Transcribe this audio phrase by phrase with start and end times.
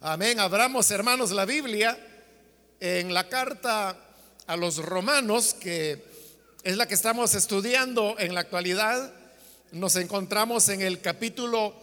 [0.00, 0.38] Amén.
[0.40, 1.98] Abramos, hermanos, la Biblia
[2.80, 3.96] en la carta
[4.46, 6.04] a los romanos, que
[6.62, 9.14] es la que estamos estudiando en la actualidad.
[9.72, 11.74] Nos encontramos en el capítulo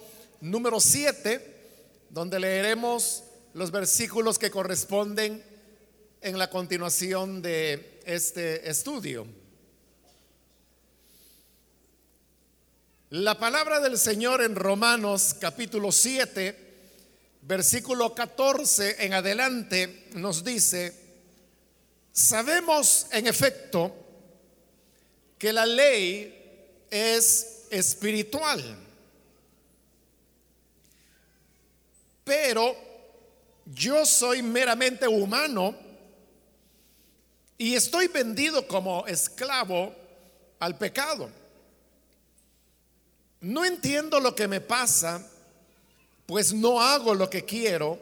[0.41, 1.71] número 7,
[2.11, 3.23] donde leeremos
[3.55, 5.43] los versículos que corresponden
[6.21, 9.25] en la continuación de este estudio.
[13.09, 16.62] La palabra del Señor en Romanos capítulo 7
[17.45, 20.93] versículo 14 en adelante nos dice,
[22.11, 23.93] sabemos en efecto
[25.37, 28.77] que la ley es espiritual,
[32.23, 32.75] pero
[33.65, 35.75] yo soy meramente humano
[37.57, 39.93] y estoy vendido como esclavo
[40.59, 41.29] al pecado.
[43.41, 45.29] No entiendo lo que me pasa
[46.33, 47.99] pues no hago lo que quiero,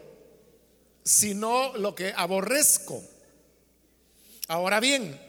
[1.04, 3.04] sino lo que aborrezco.
[4.48, 5.20] Ahora bien,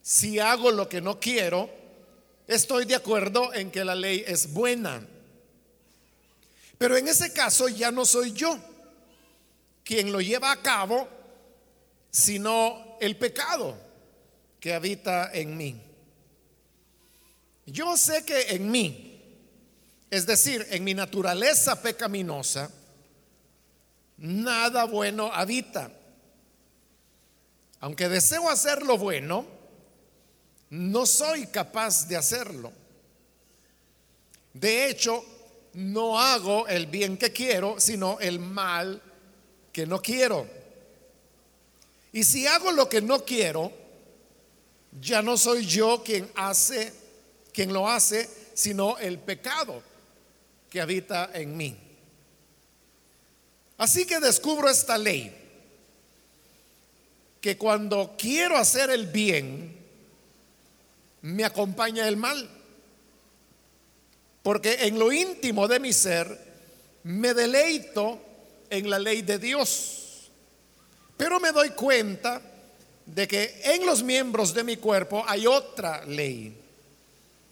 [0.00, 1.68] si hago lo que no quiero,
[2.46, 5.04] estoy de acuerdo en que la ley es buena.
[6.78, 8.56] Pero en ese caso ya no soy yo
[9.82, 11.08] quien lo lleva a cabo,
[12.12, 13.76] sino el pecado
[14.60, 15.82] que habita en mí.
[17.66, 19.09] Yo sé que en mí,
[20.10, 22.68] es decir, en mi naturaleza pecaminosa,
[24.18, 25.92] nada bueno habita.
[27.78, 29.46] Aunque deseo hacer lo bueno,
[30.70, 32.72] no soy capaz de hacerlo.
[34.52, 35.24] De hecho,
[35.74, 39.00] no hago el bien que quiero, sino el mal
[39.72, 40.44] que no quiero.
[42.12, 43.72] Y si hago lo que no quiero,
[45.00, 46.92] ya no soy yo quien hace,
[47.52, 49.89] quien lo hace, sino el pecado
[50.70, 51.76] que habita en mí.
[53.76, 55.36] Así que descubro esta ley,
[57.40, 59.76] que cuando quiero hacer el bien,
[61.22, 62.48] me acompaña el mal.
[64.42, 66.38] Porque en lo íntimo de mi ser
[67.02, 68.20] me deleito
[68.70, 70.30] en la ley de Dios.
[71.16, 72.40] Pero me doy cuenta
[73.04, 76.56] de que en los miembros de mi cuerpo hay otra ley,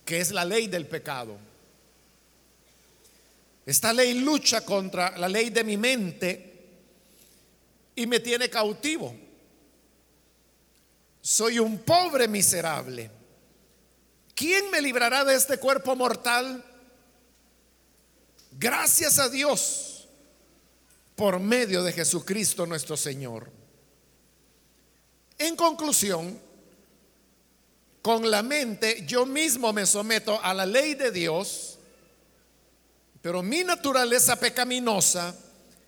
[0.04, 1.47] que es la ley del pecado.
[3.68, 6.70] Esta ley lucha contra la ley de mi mente
[7.94, 9.14] y me tiene cautivo.
[11.20, 13.10] Soy un pobre miserable.
[14.34, 16.64] ¿Quién me librará de este cuerpo mortal?
[18.52, 20.08] Gracias a Dios
[21.14, 23.52] por medio de Jesucristo nuestro Señor.
[25.36, 26.40] En conclusión,
[28.00, 31.67] con la mente yo mismo me someto a la ley de Dios
[33.22, 35.34] pero mi naturaleza pecaminosa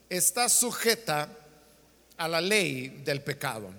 [0.09, 1.29] está sujeta
[2.17, 3.71] a la ley del pecado.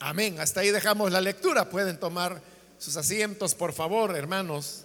[0.00, 0.40] Amén.
[0.40, 1.70] Hasta ahí dejamos la lectura.
[1.70, 2.42] Pueden tomar
[2.78, 4.84] sus asientos, por favor, hermanos.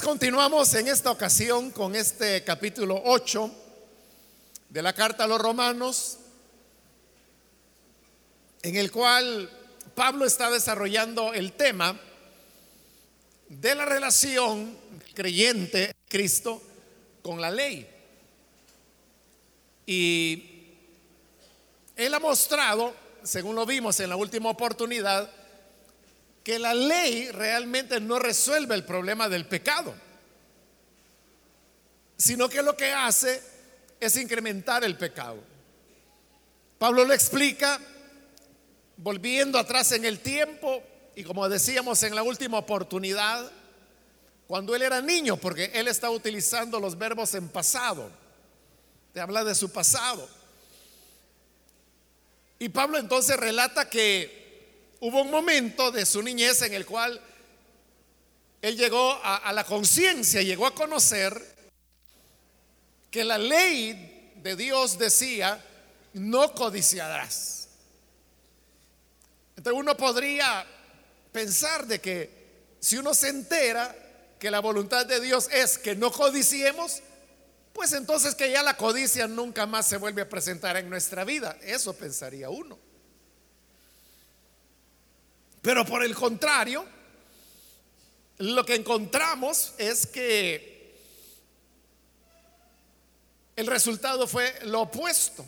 [0.00, 3.50] Continuamos en esta ocasión con este capítulo 8
[4.70, 6.16] de la carta a los romanos,
[8.62, 9.50] en el cual
[9.94, 12.00] Pablo está desarrollando el tema
[13.48, 14.76] de la relación
[15.14, 16.62] creyente Cristo
[17.20, 17.86] con la ley.
[19.84, 20.70] Y
[21.96, 25.30] él ha mostrado, según lo vimos en la última oportunidad,
[26.44, 29.94] que la ley realmente no resuelve el problema del pecado,
[32.16, 33.42] sino que lo que hace
[34.00, 35.38] es incrementar el pecado.
[36.78, 37.80] Pablo lo explica
[38.96, 40.82] volviendo atrás en el tiempo
[41.14, 43.50] y como decíamos en la última oportunidad,
[44.48, 48.10] cuando él era niño, porque él está utilizando los verbos en pasado,
[49.12, 50.28] te habla de su pasado.
[52.58, 54.41] Y Pablo entonces relata que
[55.02, 57.20] hubo un momento de su niñez en el cual
[58.60, 61.44] él llegó a, la conciencia, llegó a conocer
[63.10, 65.60] que la ley de Dios decía,
[66.12, 67.68] no codiciarás.
[69.56, 70.64] Entonces uno podría
[71.32, 72.30] pensar de que
[72.78, 73.96] si uno se entera
[74.38, 77.02] que la voluntad de Dios es que no codiciemos,
[77.72, 81.58] pues entonces que ya la codicia nunca más se vuelve a presentar en nuestra vida.
[81.60, 82.91] Eso pensaría uno.
[85.62, 86.84] Pero por el contrario,
[88.38, 90.72] lo que encontramos es que
[93.54, 95.46] el resultado fue lo opuesto.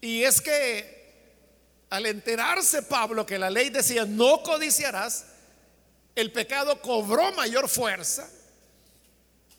[0.00, 0.96] Y es que
[1.90, 5.26] al enterarse Pablo que la ley decía no codiciarás,
[6.14, 8.30] el pecado cobró mayor fuerza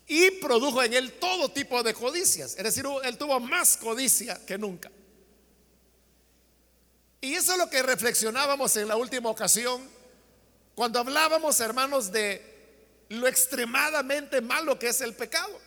[0.06, 2.56] y produjo en él todo tipo de codicias.
[2.56, 4.90] Es decir, él tuvo más codicia que nunca.
[7.20, 9.88] Y eso es lo que reflexionábamos en la última ocasión,
[10.74, 12.58] cuando hablábamos, hermanos, de
[13.08, 15.58] lo extremadamente malo que es el pecado.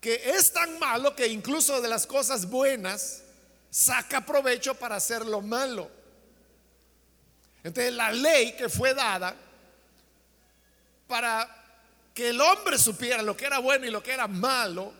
[0.00, 3.22] Que es tan malo que incluso de las cosas buenas
[3.70, 5.90] saca provecho para hacer lo malo.
[7.62, 9.34] Entonces la ley que fue dada
[11.06, 11.48] para
[12.14, 14.92] que el hombre supiera lo que era bueno y lo que era malo,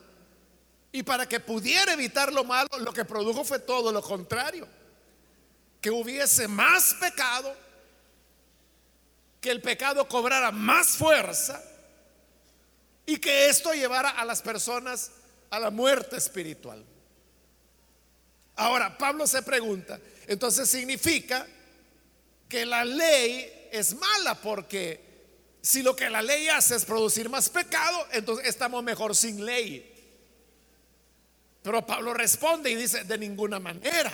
[0.94, 4.68] y para que pudiera evitar lo malo, lo que produjo fue todo lo contrario.
[5.80, 7.52] Que hubiese más pecado,
[9.40, 11.60] que el pecado cobrara más fuerza
[13.04, 15.10] y que esto llevara a las personas
[15.50, 16.84] a la muerte espiritual.
[18.54, 19.98] Ahora, Pablo se pregunta,
[20.28, 21.44] entonces significa
[22.48, 25.00] que la ley es mala porque
[25.60, 29.90] si lo que la ley hace es producir más pecado, entonces estamos mejor sin ley.
[31.64, 34.12] Pero Pablo responde y dice, de ninguna manera.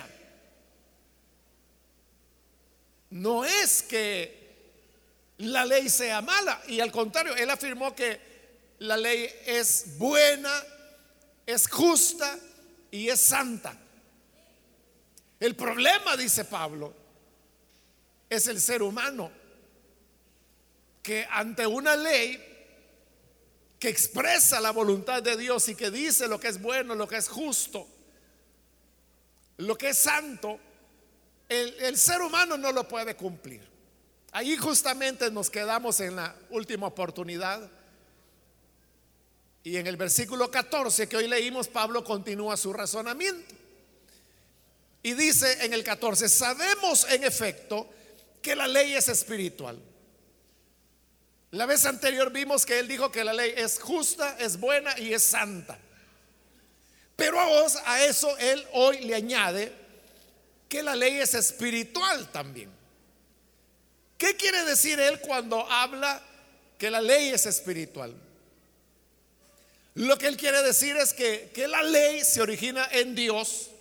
[3.09, 6.61] No es que la ley sea mala.
[6.69, 8.21] Y al contrario, él afirmó que
[8.79, 10.63] la ley es buena,
[11.45, 12.39] es justa
[12.89, 13.75] y es santa.
[15.37, 16.93] El problema, dice Pablo,
[18.29, 19.29] es el ser humano
[21.03, 22.50] que ante una ley
[23.81, 27.17] que expresa la voluntad de Dios y que dice lo que es bueno, lo que
[27.17, 27.87] es justo,
[29.57, 30.59] lo que es santo,
[31.49, 33.67] el, ser humano no lo puede cumplir.
[34.33, 37.67] Ahí justamente nos quedamos en la última oportunidad.
[39.63, 43.55] Y en el versículo 14 que hoy leímos, Pablo continúa su razonamiento.
[45.01, 47.89] Y dice en el 14, sabemos en efecto
[48.43, 49.81] que la ley es espiritual
[51.51, 55.13] la vez anterior vimos que él dijo que la ley es justa, es buena y
[55.13, 55.77] es santa.
[57.17, 59.73] Pero a vos, a eso él hoy le añade
[60.69, 62.71] que la ley es espiritual también.
[64.17, 66.21] ¿Qué quiere decir él cuando habla
[66.77, 68.15] que la ley es espiritual?
[69.95, 73.71] Lo que él quiere decir es que, que la ley se origina en Dios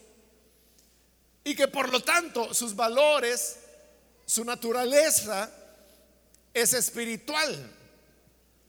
[1.45, 3.59] y que por lo tanto sus valores,
[4.27, 5.51] su naturaleza,
[6.53, 7.71] es espiritual.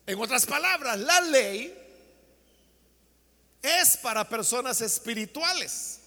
[0.05, 1.77] En otras palabras, la ley
[3.61, 5.99] es para personas espirituales.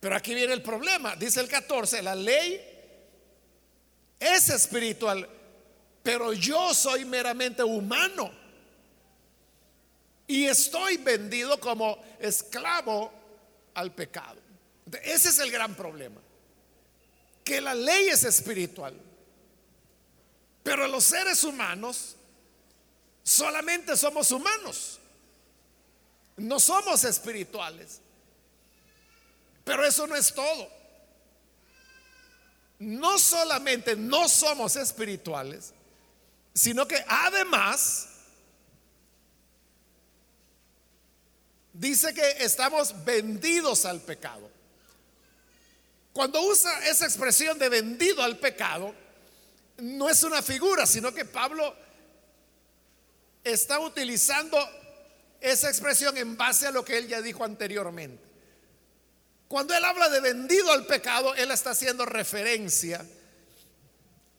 [0.00, 1.16] Pero aquí viene el problema.
[1.16, 2.60] Dice el 14, la ley
[4.18, 5.28] es espiritual,
[6.02, 8.30] pero yo soy meramente humano.
[10.26, 13.12] Y estoy vendido como esclavo
[13.74, 14.40] al pecado.
[15.02, 16.20] Ese es el gran problema
[17.50, 18.94] que la ley es espiritual.
[20.62, 22.14] Pero los seres humanos
[23.24, 25.00] solamente somos humanos.
[26.36, 28.00] No somos espirituales.
[29.64, 30.70] Pero eso no es todo.
[32.78, 35.72] No solamente no somos espirituales,
[36.54, 38.06] sino que además
[41.72, 44.59] dice que estamos vendidos al pecado.
[46.12, 48.94] Cuando usa esa expresión de vendido al pecado,
[49.78, 51.74] no es una figura, sino que Pablo
[53.44, 54.58] está utilizando
[55.40, 58.22] esa expresión en base a lo que él ya dijo anteriormente.
[59.48, 63.04] Cuando él habla de vendido al pecado, él está haciendo referencia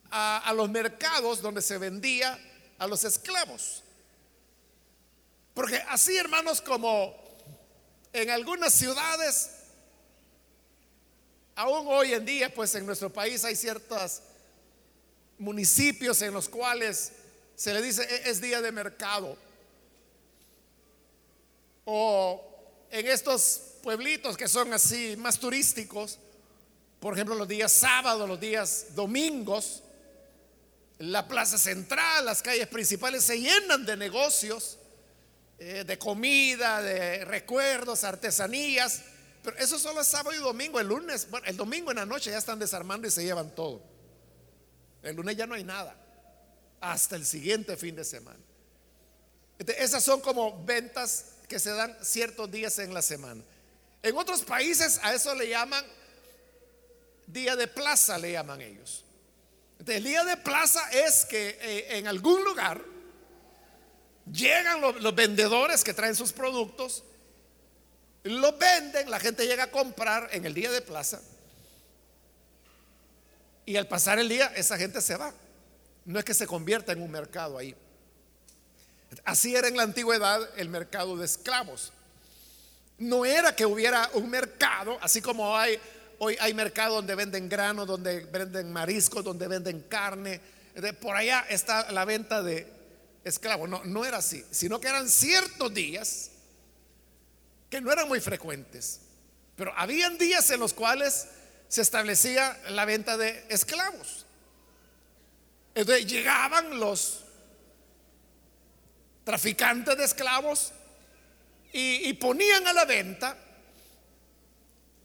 [0.09, 2.39] a, los mercados donde se vendía
[2.77, 3.83] a los esclavos.
[5.53, 7.13] Porque así, hermanos, como
[8.13, 9.51] en algunas ciudades
[11.61, 14.19] Aún hoy en día, pues en nuestro país hay ciertos
[15.37, 17.11] municipios en los cuales
[17.55, 19.37] se le dice e-, es día de mercado.
[21.85, 22.43] O
[22.89, 26.17] en estos pueblitos que son así más turísticos,
[26.99, 29.83] por ejemplo los días sábados, los días domingos,
[30.97, 34.79] la plaza central, las calles principales se llenan de negocios,
[35.59, 39.03] eh, de comida, de recuerdos, artesanías.
[39.43, 40.79] Pero eso solo es sábado y domingo.
[40.79, 43.81] El lunes, bueno, el domingo en la noche ya están desarmando y se llevan todo.
[45.01, 45.95] El lunes ya no hay nada.
[46.79, 48.39] Hasta el siguiente fin de semana.
[49.59, 53.43] esas son como ventas que se dan ciertos días en la semana.
[54.03, 55.85] En otros países a eso le llaman
[57.27, 59.05] día de plaza, le llaman ellos.
[59.85, 62.81] el día de plaza es que eh, en algún lugar
[64.31, 67.03] Llegan los, vendedores que traen sus productos,
[68.23, 71.21] los venden, la gente llega a comprar en el día de plaza
[73.65, 75.33] y al pasar el día esa gente se va.
[76.05, 77.75] No es que se convierta en un mercado ahí.
[79.23, 81.91] Así era en la antigüedad el mercado de esclavos.
[82.97, 85.53] No era que hubiera un mercado, así como
[86.19, 90.39] hoy hay mercado donde venden grano, donde venden mariscos, donde venden carne.
[90.99, 92.67] por allá está la venta de
[93.23, 93.69] esclavos.
[93.69, 96.30] No, no era así, sino que eran ciertos días
[97.71, 98.99] que no eran muy frecuentes.
[99.55, 101.27] Pero habían días en los cuales
[101.69, 104.25] se establecía la venta de esclavos.
[105.73, 107.23] Entonces llegaban los
[109.23, 110.73] traficantes de esclavos
[111.71, 113.37] y, ponían a la venta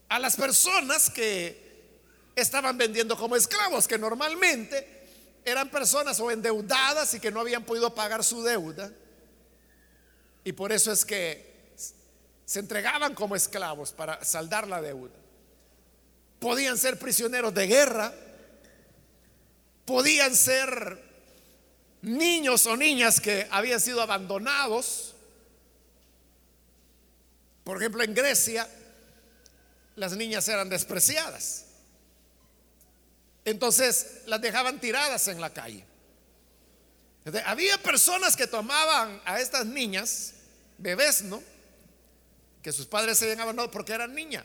[0.09, 1.65] a las personas que
[2.35, 5.07] estaban vendiendo como esclavos, que normalmente
[5.45, 8.91] eran personas o endeudadas y que no habían podido pagar su deuda.
[10.43, 11.46] Y por eso es que
[12.47, 15.13] se entregaban como esclavos para saldar la deuda.
[16.39, 18.15] Podían ser prisioneros de guerra,
[19.85, 21.03] podían ser
[22.03, 25.17] niños o niñas que habían sido abandonados.
[27.65, 28.69] Por ejemplo, en Grecia
[29.97, 31.65] las niñas eran despreciadas.
[33.45, 35.85] Entonces las dejaban tiradas en la calle.
[37.45, 40.35] había personas que tomaban a estas niñas,
[40.79, 41.43] bebés, ¿no?
[42.67, 44.45] Que sus padres se habían abandonado porque eran niñas.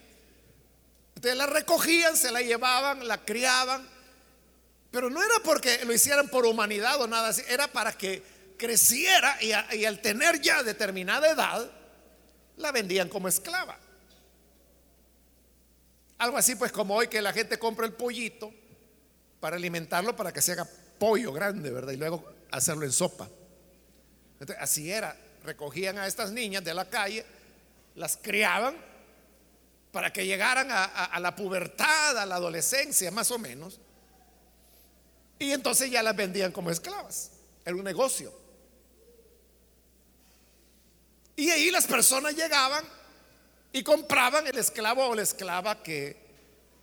[1.15, 3.89] Entonces la recogían, se la llevaban, la criaban
[4.91, 8.21] pero no era porque lo hicieran por humanidad o nada así, era para que
[8.57, 9.53] creciera y,
[9.85, 11.71] al tener ya determinada edad,
[12.57, 13.79] la vendían como esclava.
[16.17, 18.53] Algo así pues como hoy que la gente compra el pollito
[19.39, 20.67] para alimentarlo para que se haga
[20.99, 21.93] pollo grande, ¿verdad?
[21.93, 23.29] Y luego hacerlo en sopa.
[24.59, 27.25] así era, recogían a estas niñas de la calle,
[27.95, 28.75] las criaban
[29.91, 33.79] para que llegaran a la pubertad, a la adolescencia más o menos
[35.41, 37.31] y entonces ya las vendían como esclavas.
[37.65, 38.31] Era un negocio.
[41.35, 42.85] Y ahí las personas llegaban
[43.73, 46.15] y compraban el esclavo o la esclava que,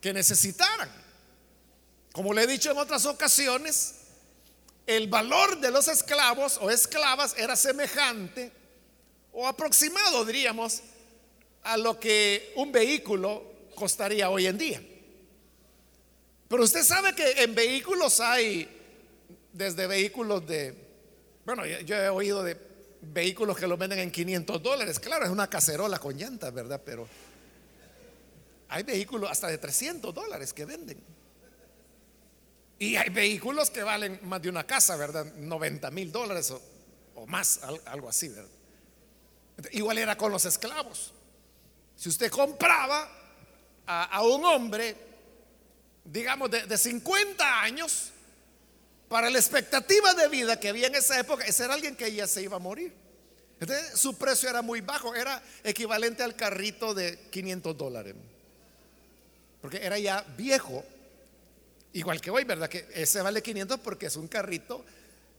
[0.00, 0.90] que necesitaran.
[2.10, 3.94] Como le he dicho en otras ocasiones,
[4.88, 8.50] el valor de los esclavos o esclavas era semejante
[9.32, 10.82] o aproximado, diríamos,
[11.68, 13.42] a lo que un vehículo
[13.74, 14.82] costaría hoy en día.
[16.48, 18.66] Pero usted sabe que en vehículos hay,
[19.52, 20.74] desde vehículos de,
[21.44, 22.56] bueno, yo he oído de
[23.02, 24.98] vehículos que los venden en 500 dólares.
[24.98, 26.80] Claro, es una cacerola con llantas, ¿verdad?
[26.82, 27.06] Pero
[28.70, 30.98] hay vehículos hasta de 300 dólares que venden.
[32.78, 35.34] Y hay vehículos que valen más de una casa, ¿verdad?
[35.34, 36.50] 90 mil dólares
[37.14, 38.50] o, más, algo así, ¿verdad?
[39.72, 41.12] Igual era con los esclavos.
[41.98, 43.10] Si usted compraba
[43.84, 45.08] a un hombre
[46.12, 48.10] digamos, de, 50 años,
[49.08, 52.26] para la expectativa de vida que había en esa época, ese era alguien que ya
[52.26, 52.92] se iba a morir.
[53.60, 58.14] Entonces, su precio era muy bajo, era equivalente al carrito de 500 dólares.
[59.60, 60.84] Porque era ya viejo,
[61.92, 62.68] igual que hoy, ¿verdad?
[62.68, 64.84] Que ese vale 500 porque es un carrito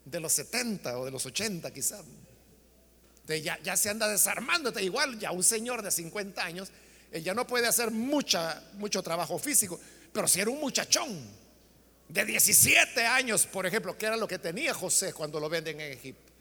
[0.03, 2.03] de los 70 o de los 80 quizás.
[3.29, 6.69] Entonces ya, se anda desarmando, igual ya un señor de 50 años,
[7.11, 9.79] él ya no puede hacer mucha, mucho trabajo físico.
[10.11, 11.29] Pero si era un muchachón
[12.07, 15.93] de 17 años, por ejemplo, que era lo que tenía José cuando lo venden en
[15.93, 16.31] Egipto,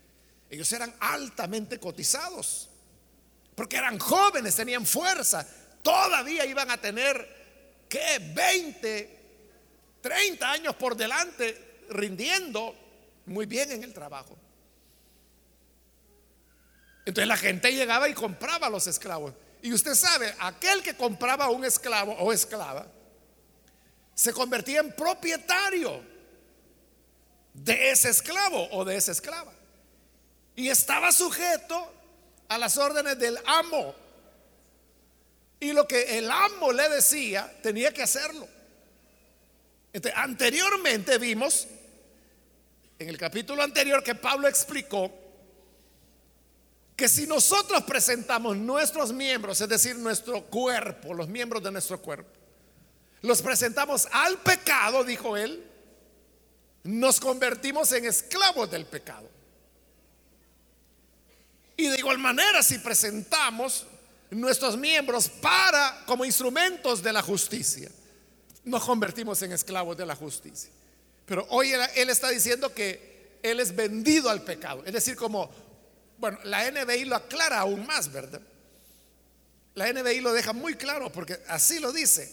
[0.49, 2.71] ellos eran altamente cotizados,
[3.54, 5.47] porque eran jóvenes, tenían fuerza,
[5.83, 8.33] todavía iban a tener, ¿qué?
[8.35, 9.18] 20,
[10.00, 12.75] 30 años por delante, rindiendo
[13.26, 14.38] muy bien en el trabajo.
[17.09, 19.33] Entonces la gente llegaba y compraba a los esclavos.
[19.62, 22.87] Y usted sabe, aquel que compraba un esclavo o esclava,
[24.15, 26.03] se convertía en propietario
[27.55, 29.55] de ese esclavo o de esa esclava.
[30.55, 31.91] Y estaba sujeto
[32.47, 33.95] a las órdenes del amo.
[35.61, 38.47] Y lo que el amo le decía, tenía que hacerlo.
[40.15, 41.69] anteriormente vimos,
[42.99, 45.27] en el capítulo anterior, que Pablo explicó
[46.99, 52.28] que si nosotros presentamos nuestros miembros, es decir, nuestro cuerpo, los miembros de nuestro cuerpo,
[53.23, 55.64] los presentamos al pecado, dijo él,
[56.83, 59.31] nos convertimos en esclavos del pecado.
[61.76, 63.87] Y de igual manera, si presentamos
[64.31, 67.88] nuestros miembros para como instrumentos de la justicia,
[68.64, 70.71] nos convertimos en esclavos de la justicia.
[71.26, 75.68] Pero hoy él, está diciendo que él es vendido al pecado, es decir, como
[76.19, 78.41] Bueno, la NBI lo aclara aún más, ¿verdad?
[79.75, 82.33] La NBI lo deja muy claro porque así lo dice.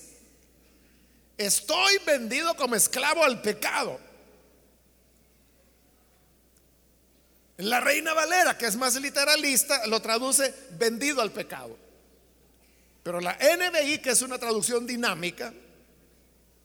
[1.38, 4.00] Estoy vendido como esclavo al pecado.
[7.58, 11.78] La Reina Valera, que es más literalista, lo traduce vendido al pecado.
[13.04, 15.54] Pero la NBI, que es una traducción dinámica,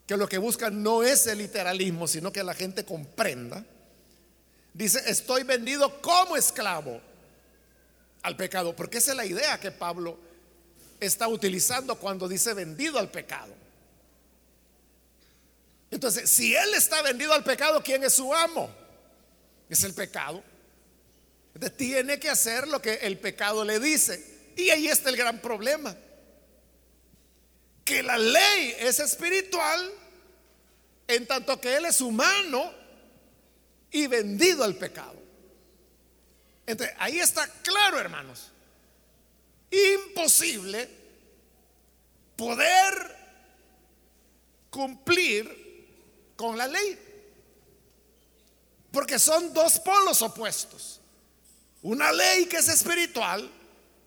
[0.07, 3.65] que lo que busca no es el literalismo, sino que la gente comprenda,
[4.73, 7.10] dice, estoy vendido como esclavo
[8.23, 10.19] al pecado, porque esa es la idea que Pablo
[11.01, 13.55] está utilizando cuando dice vendido al pecado.
[15.91, 18.71] Entonces, si él está vendido al pecado, ¿quién es su amo?
[19.69, 20.43] Es el pecado.
[21.55, 24.53] Entonces, tiene que hacer lo que el pecado le dice.
[24.57, 25.97] Y ahí está el gran problema.
[27.85, 29.93] Que la ley es espiritual
[31.09, 32.73] en tanto que Él es humano
[33.91, 35.20] y vendido al pecado.
[36.99, 38.51] Ahí está claro, hermanos.
[39.71, 40.89] Imposible
[42.37, 43.17] poder
[44.71, 46.99] cumplir con la ley.
[48.93, 51.01] Porque son dos polos opuestos.
[51.83, 53.51] Una ley que es espiritual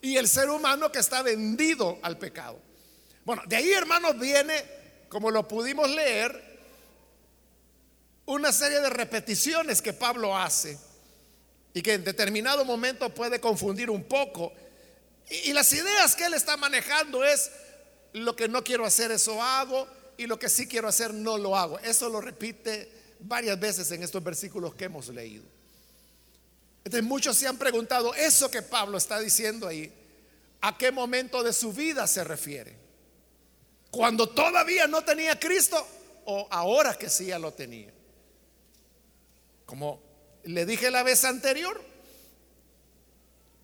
[0.02, 2.60] y el ser humano que está vendido al pecado.
[3.26, 4.64] Bueno, de ahí, hermanos, viene,
[5.08, 6.54] como lo pudimos leer,
[8.26, 10.78] una serie de repeticiones que Pablo hace
[11.74, 14.54] y que en determinado momento puede confundir un poco.
[15.30, 17.50] Y, las ideas que él está manejando es
[18.14, 19.88] lo que no quiero hacer, eso hago,
[20.18, 21.80] y lo que sí quiero hacer, no lo hago.
[21.80, 25.44] Eso lo repite varias veces en estos versículos que hemos leído.
[26.84, 29.92] Entonces muchos se han preguntado, eso que Pablo está diciendo ahí,
[30.62, 32.78] ¿a qué momento de su vida se refiere?
[33.90, 35.88] ¿Cuando todavía no tenía Cristo
[36.26, 37.92] o ahora que sí ya lo tenía?
[39.66, 40.13] Como
[40.44, 41.82] le dije la vez anterior,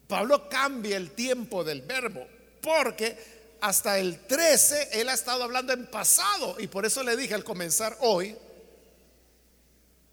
[0.07, 2.27] Pablo cambia el tiempo del verbo
[2.61, 3.17] porque
[3.61, 7.43] hasta el 13 él ha estado hablando en pasado y por eso le dije al
[7.43, 8.35] comenzar hoy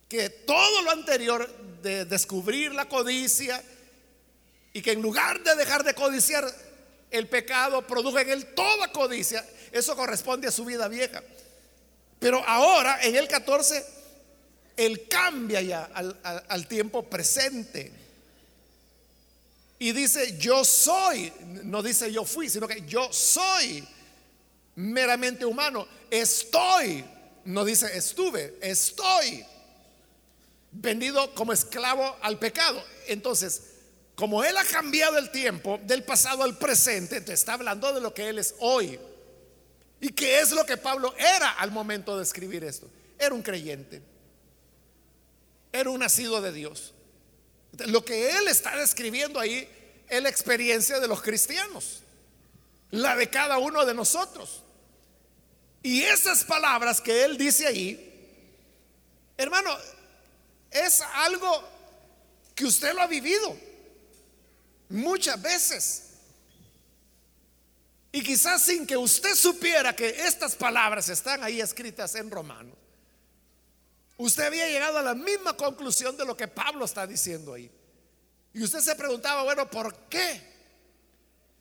[0.09, 1.48] que todo lo anterior
[1.83, 3.62] de descubrir la codicia
[4.72, 6.46] y que en lugar de dejar de codiciar
[7.11, 11.22] el pecado produjo en él toda codicia, eso corresponde a su vida vieja.
[12.18, 13.95] Pero ahora en el 14
[14.76, 17.92] él cambia ya al, tiempo presente.
[19.78, 21.32] Y dice, yo soy,
[21.64, 23.86] no dice yo fui, sino que yo soy
[24.76, 25.86] meramente humano.
[26.10, 27.04] Estoy,
[27.44, 29.44] no dice estuve, estoy
[30.72, 32.82] vendido como esclavo al pecado.
[33.08, 33.62] Entonces,
[34.14, 38.12] como Él ha cambiado el tiempo del pasado al presente, te está hablando de lo
[38.12, 38.98] que Él es hoy.
[40.00, 42.90] ¿Y qué es lo que Pablo era al momento de escribir esto?
[43.18, 44.15] Era un creyente
[45.72, 46.94] era un nacido de Dios.
[47.87, 49.68] Lo que él está describiendo ahí
[50.09, 52.00] es la experiencia de los cristianos,
[52.90, 54.62] la de cada uno de nosotros.
[55.83, 58.02] Y esas palabras que él dice ahí,
[59.37, 59.76] hermano,
[60.70, 61.62] es algo
[62.55, 63.57] que usted lo ha vivido
[64.88, 66.02] muchas veces.
[68.12, 72.74] Y quizás sin que usted supiera que estas palabras están ahí escritas en Romanos.
[74.18, 77.70] Usted había llegado a la misma conclusión de lo que Pablo está diciendo ahí.
[78.55, 80.55] Y usted se preguntaba, bueno, ¿por qué?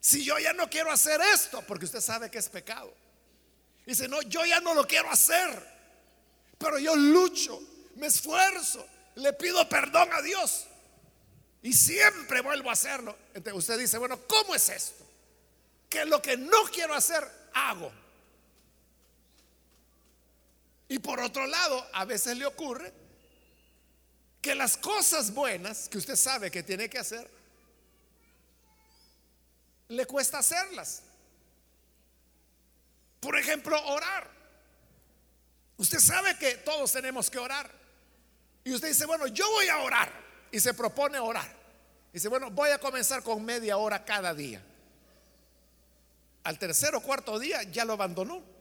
[0.00, 2.92] Si yo ya no quiero hacer esto, porque usted sabe que es pecado.
[3.84, 5.62] Y dice, no, yo ya no lo quiero hacer,
[6.56, 7.60] pero yo lucho,
[7.96, 10.66] me esfuerzo, le pido perdón a Dios.
[11.62, 13.16] Y siempre vuelvo a hacerlo.
[13.34, 15.04] Entonces usted dice, bueno, ¿cómo es esto?
[15.88, 17.92] Que lo que no quiero hacer, hago.
[20.88, 22.92] Y por otro lado, a veces le ocurre
[24.40, 27.28] que las cosas buenas que usted sabe que tiene que hacer,
[29.88, 31.02] le cuesta hacerlas.
[33.20, 34.30] Por ejemplo, orar.
[35.78, 37.70] Usted sabe que todos tenemos que orar.
[38.64, 40.12] Y usted dice, bueno, yo voy a orar.
[40.52, 41.52] Y se propone orar.
[42.12, 44.62] Dice, bueno, voy a comenzar con media hora cada día.
[46.44, 48.55] Al tercer o cuarto día ya lo abandonó.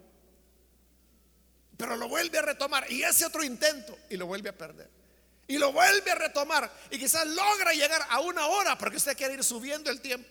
[1.78, 4.90] Pero lo vuelve a retomar y hace otro intento y lo vuelve a perder.
[5.48, 9.36] Y lo vuelve a retomar y quizás logra llegar a una hora porque usted quiere
[9.36, 10.28] ir subiendo el tiempo.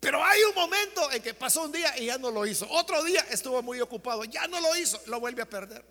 [0.00, 2.66] Pero hay un momento en que pasó un día y ya no lo hizo.
[2.70, 5.84] Otro día estuvo muy ocupado, ya no lo hizo, lo vuelve a perder.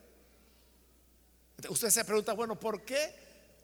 [1.70, 3.16] Usted se pregunta, bueno, ¿por qué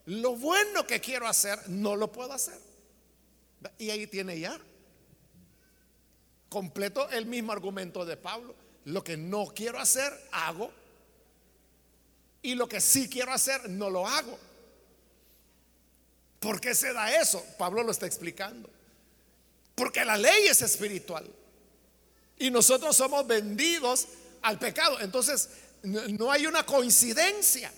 [0.05, 2.57] lo bueno que quiero hacer no lo puedo hacer?
[3.77, 4.59] Y ahí tiene ya
[6.49, 8.55] completo el mismo argumento de Pablo.
[8.85, 10.71] Lo que no quiero hacer, hago
[12.41, 14.37] y lo que sí quiero hacer, no lo hago.
[16.39, 17.45] ¿Por qué se da eso?
[17.57, 18.69] Pablo lo está explicando.
[19.75, 21.29] Porque la ley es espiritual.
[22.37, 24.07] Y nosotros somos vendidos
[24.41, 24.99] al pecado.
[24.99, 25.49] Entonces,
[25.83, 27.71] no hay una coincidencia.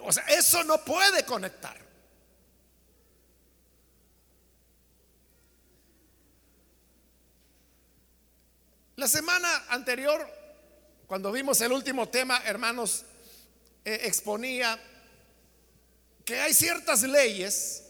[0.00, 1.86] O sea, eso no puede conectar.
[8.96, 10.26] La semana anterior,
[11.06, 13.04] cuando vimos el último tema, hermanos,
[13.84, 14.80] eh, exponía
[16.24, 17.84] que hay ciertas leyes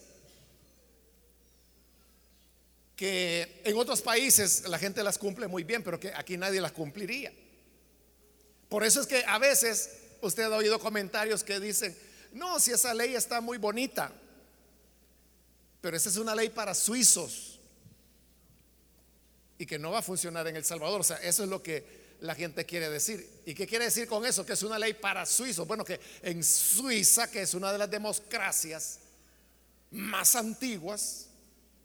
[2.95, 6.73] que en otros países la gente las cumple muy bien, pero que aquí nadie las
[6.73, 7.33] cumpliría.
[8.69, 11.97] Por eso es que a veces usted ha oído comentarios que dicen,
[12.33, 14.13] no, si esa ley está muy bonita,
[15.81, 17.61] pero esa es una ley para suizos
[19.59, 21.01] y que no va a funcionar en El Salvador.
[21.01, 23.43] O sea, eso es lo que la gente quiere decir.
[23.45, 24.45] ¿Y qué quiere decir con eso?
[24.45, 25.67] Que es una ley para suizos.
[25.67, 29.01] Bueno, que en Suiza, que es una de las democracias
[29.91, 31.29] más antiguas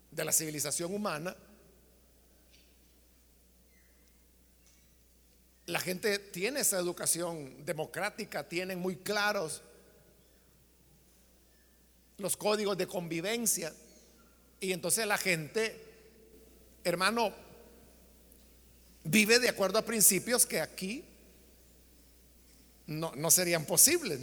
[0.09, 1.35] de la civilización humana,
[5.67, 9.61] la gente tiene esa educación democrática, tienen muy claros
[12.17, 13.73] los códigos de convivencia.
[14.59, 15.81] Y entonces la gente,
[16.83, 17.33] hermano,
[19.03, 21.03] vive de acuerdo a principios que aquí
[22.87, 24.19] no, no serían posibles.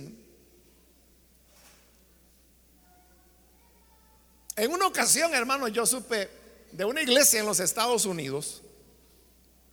[4.57, 6.29] En una ocasión, hermano, yo supe
[6.73, 8.63] de una iglesia en los Estados Unidos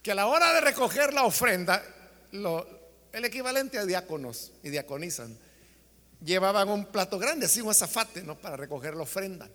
[0.02, 1.84] que a la hora de recoger la ofrenda,
[2.32, 5.36] el equivalente a diáconos y diaconizan,
[6.24, 8.38] llevaban un plato grande, así un azafate, ¿no?
[8.38, 9.50] Para recoger la ofrenda.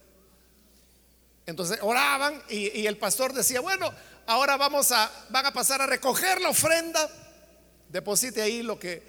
[1.50, 3.92] Entonces oraban y, el pastor decía, bueno,
[4.26, 7.08] ahora vamos a, van a pasar a recoger la ofrenda,
[7.88, 9.02] deposite ahí lo que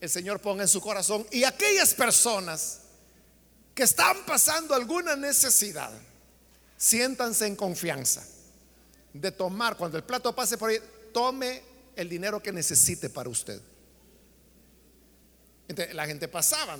[0.00, 1.26] el Señor ponga en su corazón.
[1.30, 2.80] Y aquellas personas
[3.74, 5.90] que están pasando alguna necesidad,
[6.76, 8.24] siéntanse en confianza
[9.12, 10.78] de tomar, cuando el plato pase por ahí,
[11.12, 11.62] tome
[11.96, 13.60] el dinero que necesite para usted.
[15.92, 16.78] La gente pasaba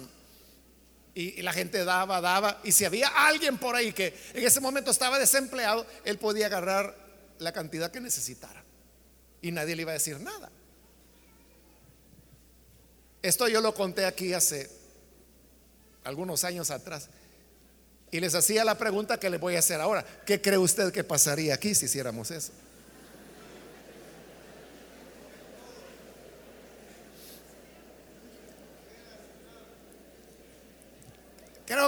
[1.14, 4.90] y, la gente daba, daba, y si había alguien por ahí que en ese momento
[4.90, 6.96] estaba desempleado, él podía agarrar
[7.38, 8.62] la cantidad que necesitara
[9.42, 10.50] y nadie le iba a decir nada.
[13.22, 14.70] Esto yo lo conté aquí hace
[16.04, 17.08] algunos años atrás.
[18.10, 20.04] Y les hacía la pregunta que le voy a hacer ahora.
[20.26, 22.52] ¿Qué cree usted que pasaría aquí si hiciéramos eso?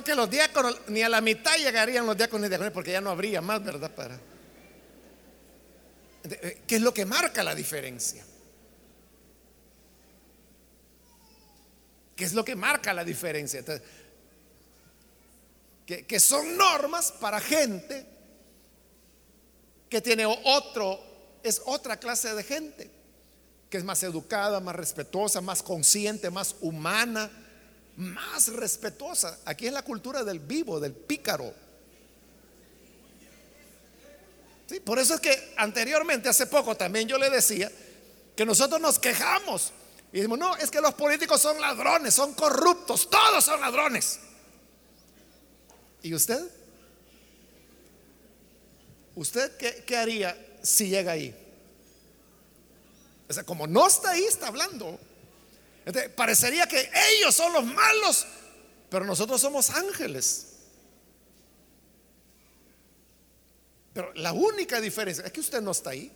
[0.04, 3.10] Que los diáconos, ni a la mitad llegarían los diáconos y diáconos, porque ya no
[3.10, 3.90] habría más, ¿verdad?
[3.94, 4.18] Para.
[6.24, 8.24] Eh, ¿Qué es lo que marca la diferencia?
[12.16, 13.60] ¿Qué es lo que marca la diferencia?
[13.60, 13.82] Entonces,
[15.86, 18.06] que, son normas para gente
[19.88, 21.00] que tiene otro,
[21.42, 22.90] es otra clase de gente,
[23.68, 27.30] que es más educada, más respetuosa, más consciente, más humana,
[27.96, 29.38] más respetuosa.
[29.44, 31.52] Aquí es la cultura del vivo, del pícaro.
[34.66, 37.70] Sí, por eso es que anteriormente, hace poco, también yo le decía
[38.34, 39.72] que nosotros nos quejamos
[40.12, 44.20] y decimos, no, es que los políticos son ladrones, son corruptos, todos son ladrones.
[46.02, 46.42] ¿Y usted?
[49.14, 51.34] ¿Usted qué, haría si llega ahí?
[53.28, 55.00] O sea, como no está ahí, está hablando.
[56.14, 58.26] Parecería que ellos son los malos,
[58.88, 60.48] pero nosotros somos ángeles.
[63.92, 66.10] Pero la única diferencia es que usted no está ahí.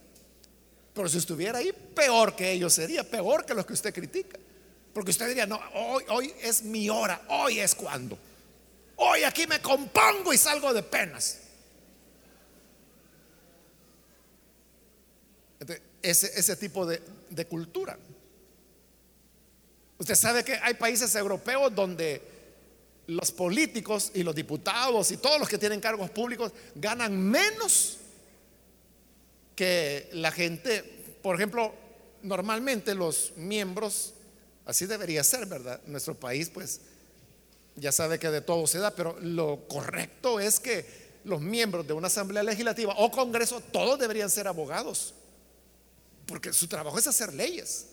[0.94, 4.38] Pero si estuviera ahí, peor que ellos sería, peor que los que usted critica.
[4.94, 8.18] Porque usted diría, no, hoy, hoy es mi hora, hoy es cuando.
[8.96, 11.40] Hoy aquí me compongo y salgo de penas.
[16.00, 17.98] Ese, ese tipo de, de cultura.
[19.98, 22.22] Usted sabe que hay países europeos donde
[23.06, 27.98] los políticos y los diputados y todos los que tienen cargos públicos ganan menos
[29.54, 30.82] que la gente.
[31.22, 31.72] Por ejemplo,
[32.22, 34.12] normalmente los miembros,
[34.66, 35.80] así debería ser, ¿verdad?
[35.86, 36.80] Nuestro país, pues,
[37.76, 41.92] ya sabe que de todo se da, pero lo correcto es que los miembros de
[41.92, 45.14] una asamblea legislativa o congreso, todos deberían ser abogados,
[46.26, 47.86] porque su trabajo es hacer leyes.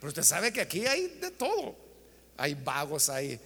[0.00, 1.76] Pero usted sabe que aquí hay de todo.
[2.36, 3.38] Hay vagos, hay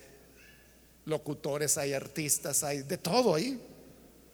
[1.04, 3.60] locutores, hay artistas, hay de todo ahí,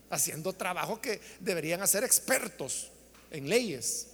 [0.09, 2.89] haciendo trabajo que deberían hacer expertos
[3.31, 4.07] en leyes,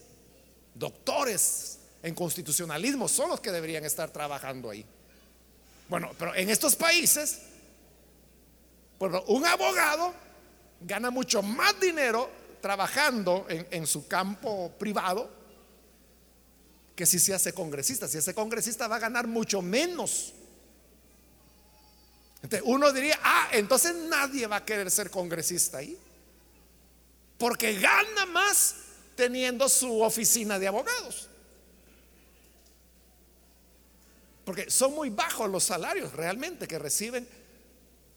[0.74, 4.86] doctores en constitucionalismo, son los que deberían estar trabajando ahí.
[5.90, 7.40] Bueno, pero en estos países,
[9.00, 10.14] un abogado
[10.82, 12.30] gana mucho más dinero
[12.62, 15.30] trabajando en, su campo privado
[16.98, 18.08] que si se hace congresista.
[18.08, 20.34] Si ese congresista va a ganar mucho menos.
[22.64, 25.96] uno diría, ah, entonces nadie va a querer ser congresista ahí.
[27.38, 28.78] Porque gana más
[29.16, 31.30] teniendo su oficina de abogados.
[34.44, 37.28] Porque son muy bajos los salarios realmente que reciben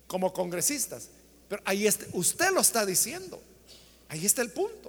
[0.06, 1.10] como congresistas.
[1.50, 3.42] Pero ahí está, usted lo está diciendo.
[4.08, 4.79] Ahí está el punto.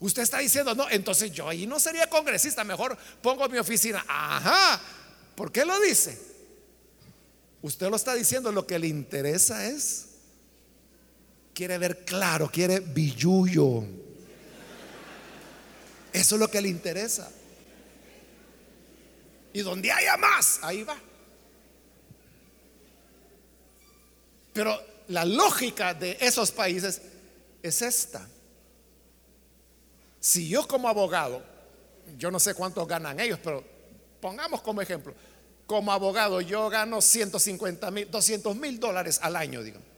[0.00, 4.04] Usted está diciendo, no, entonces yo ahí no sería congresista, mejor pongo mi oficina.
[4.06, 4.80] Ajá,
[5.34, 6.18] ¿por qué lo dice?
[7.62, 10.06] Usted lo está diciendo, lo que le interesa es,
[11.52, 13.82] quiere ver claro, quiere billuyo.
[16.12, 17.30] Eso es lo que le interesa.
[19.52, 20.96] Y donde haya más, ahí va.
[24.52, 27.02] Pero la lógica de esos países
[27.62, 28.28] es esta.
[30.20, 31.42] Si yo como abogado,
[32.16, 33.64] yo no sé cuántos ganan ellos, pero
[34.20, 35.14] pongamos como ejemplo,
[35.66, 39.88] como abogado yo gano 150 mil, 200 mil dólares al año, digamos.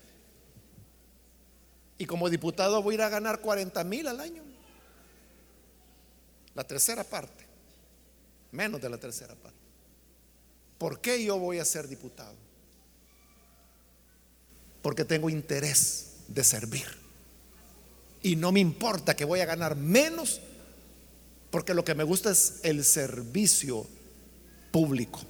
[1.98, 4.42] Y como diputado voy a ir a ganar 40 mil al año.
[6.54, 7.50] La tercera parte
[8.52, 9.59] menos de la tercera parte.
[10.78, 12.35] ¿Por qué yo voy a ser diputado?
[14.83, 16.87] Porque tengo interés de servir.
[18.22, 20.40] Y no me importa que voy a ganar menos,
[21.50, 23.87] porque lo que me gusta es el servicio
[24.70, 25.20] público.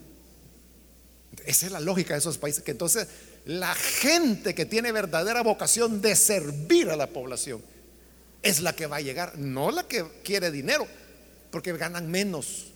[1.45, 3.09] Esa es la lógica de esos países, que entonces
[3.45, 7.63] la gente que tiene verdadera vocación de servir a la población
[8.43, 10.87] es la que va a llegar, no la que quiere dinero,
[11.51, 12.67] porque ganan menos.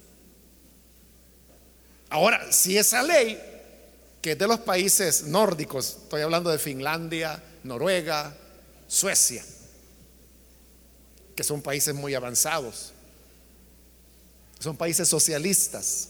[2.11, 3.41] Ahora, si esa ley,
[4.23, 8.37] que es de los países nórdicos, estoy hablando de Finlandia, Noruega,
[8.87, 9.45] Suecia,
[11.35, 12.93] que son países muy avanzados,
[14.59, 16.09] son países socialistas,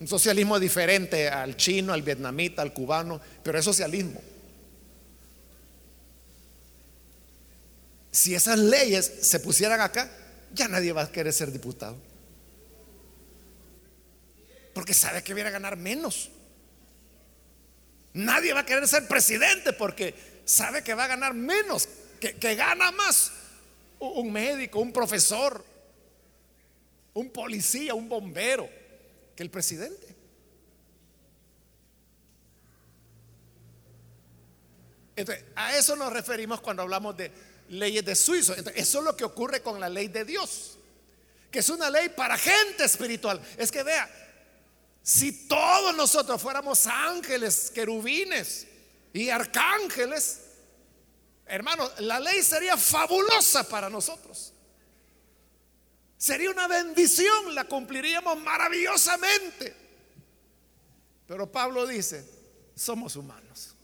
[0.00, 4.20] un socialismo diferente al chino, al vietnamita, al cubano, pero es socialismo.
[8.10, 10.10] Si esas leyes se pusieran acá,
[10.52, 11.96] ya nadie va a querer ser diputado
[14.74, 16.30] porque sabe que viene a ganar menos.
[18.14, 21.88] Nadie va a querer ser presidente porque sabe que va a ganar menos,
[22.20, 23.32] que, que gana más
[24.10, 25.64] un médico, un profesor,
[27.14, 28.68] un policía, un bombero,
[29.36, 30.16] que el presidente.
[35.14, 37.30] Entonces, a eso nos referimos cuando hablamos de
[37.68, 38.54] leyes de suizo.
[38.56, 40.78] Entonces, eso es lo que ocurre con la ley de Dios,
[41.50, 43.40] que es una ley para gente espiritual.
[43.58, 44.10] Es que vea,
[45.02, 48.66] si todos nosotros fuéramos ángeles, querubines
[49.12, 50.40] y arcángeles,
[51.46, 54.52] hermano, la ley sería fabulosa para nosotros.
[56.16, 59.74] Sería una bendición, la cumpliríamos maravillosamente.
[61.26, 62.24] Pero Pablo dice,
[62.76, 63.74] somos humanos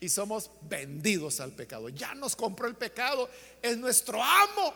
[0.00, 1.88] y somos vendidos al pecado.
[1.88, 3.28] Ya nos compró el pecado,
[3.62, 4.74] es nuestro amo.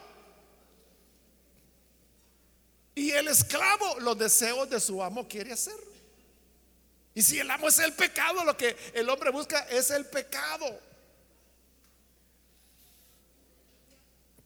[2.94, 5.78] Y el esclavo los deseos de su amo quiere hacer.
[7.14, 10.80] Y si el amo es el pecado, lo que el hombre busca es el pecado.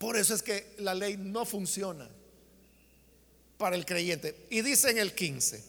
[0.07, 2.09] Por eso es que la ley no funciona
[3.59, 4.47] para el creyente.
[4.51, 5.65] Y dice en el 15,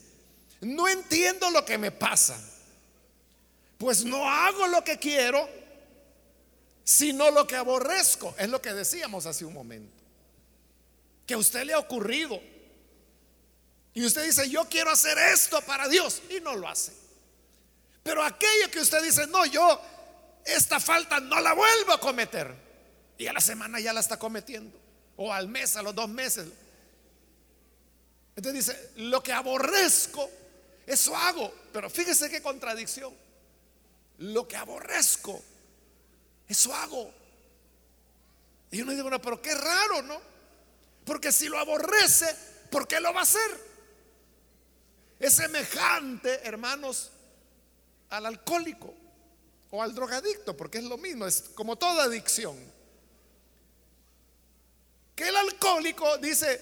[0.62, 2.40] no entiendo lo que me pasa,
[3.80, 5.50] pues no hago lo que quiero,
[6.84, 8.36] sino lo que aborrezco.
[8.38, 10.04] Es lo que decíamos hace un momento.
[11.26, 12.40] Que a usted le ha ocurrido
[13.96, 16.94] y usted dice, yo quiero hacer esto para Dios y no lo hace.
[18.04, 19.82] Pero aquello que usted dice, no, yo
[20.46, 22.67] esta falta no la vuelvo a cometer.
[23.18, 24.78] Y a la semana ya la está cometiendo.
[25.16, 26.48] O al mes, a los dos meses.
[28.36, 30.30] Entonces dice, lo que aborrezco,
[30.86, 31.52] eso hago.
[31.74, 33.14] Pero fíjese qué contradicción.
[34.20, 35.42] Lo que aborrezco,
[36.48, 37.12] eso hago.
[38.72, 40.20] Y uno dice, bueno, pero qué raro, ¿no?
[41.06, 42.28] Porque si lo aborrece,
[42.70, 43.68] ¿por qué lo va a hacer?
[45.20, 47.12] Es semejante, hermanos,
[48.10, 48.94] al alcohólico
[49.72, 52.77] o al drogadicto, porque es lo mismo, es como toda adicción.
[55.18, 56.62] Que el alcohólico dice,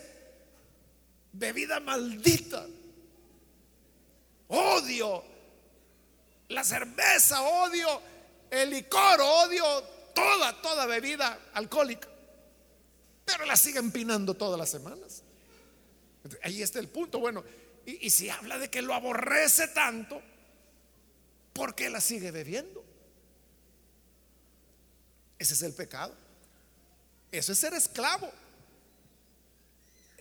[1.34, 2.65] bebida maldita,
[4.48, 5.22] odio
[6.48, 8.02] la cerveza, odio
[8.50, 12.08] el licor, odio toda, toda bebida alcohólica,
[13.26, 15.22] pero la siguen pinando todas las semanas.
[16.41, 17.20] Ahí está el punto.
[17.20, 17.44] Bueno,
[17.86, 20.22] Y, y si habla de que lo aborrece tanto,
[21.52, 22.86] ¿por qué la sigue bebiendo?
[25.38, 26.15] Ese es el pecado.
[27.34, 28.32] Eso es ser esclavo.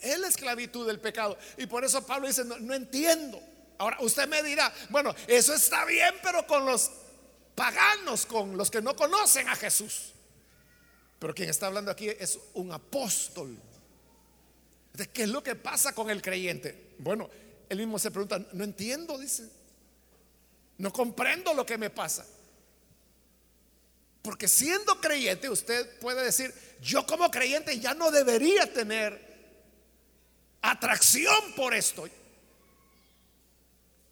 [0.04, 1.38] Es la esclavitud del pecado.
[1.56, 3.42] Y por eso Pablo dice, no, entiendo.
[3.78, 6.90] Ahora, usted me dirá, bueno, eso está bien, pero con los
[7.54, 10.12] paganos, con los que no conocen a Jesús.
[11.18, 13.56] Pero quien está hablando aquí es un apóstol.
[14.92, 16.94] ¿De qué es lo que pasa con el creyente?
[16.98, 17.30] Bueno,
[17.68, 19.48] él mismo se pregunta, no entiendo, dice.
[20.76, 22.26] No comprendo lo que me pasa.
[24.22, 29.33] Porque siendo creyente, usted puede decir, yo como creyente ya no debería tener
[30.70, 32.08] atracción por esto.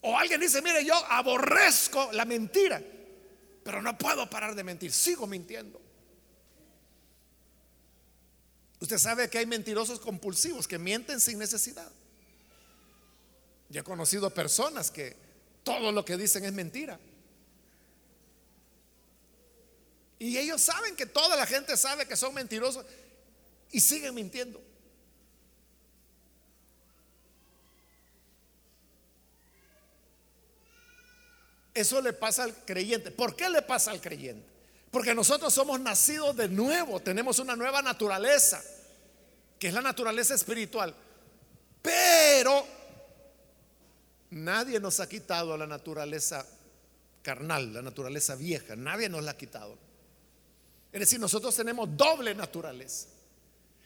[0.02, 2.82] O alguien dice, mire, yo aborrezco la mentira,
[3.64, 5.80] pero no puedo parar de mentir, sigo mintiendo.
[8.80, 11.90] Usted sabe que hay mentirosos compulsivos que mienten sin necesidad.
[13.68, 15.16] Yo he conocido personas que
[15.62, 16.98] todo lo que dicen es mentira.
[20.18, 22.84] Y ellos saben que toda la gente sabe que son mentirosos
[23.70, 24.71] y siguen mintiendo.
[31.74, 33.10] Eso le pasa al creyente.
[33.10, 34.46] ¿Por qué le pasa al creyente?
[34.90, 38.62] Porque nosotros somos nacidos de nuevo, tenemos una nueva naturaleza,
[39.58, 40.94] que es la naturaleza espiritual.
[41.80, 42.66] Pero
[44.30, 46.46] nadie nos ha quitado la naturaleza
[47.22, 49.78] carnal, la naturaleza vieja, nadie nos la ha quitado.
[50.92, 53.08] Es decir, nosotros tenemos doble naturaleza.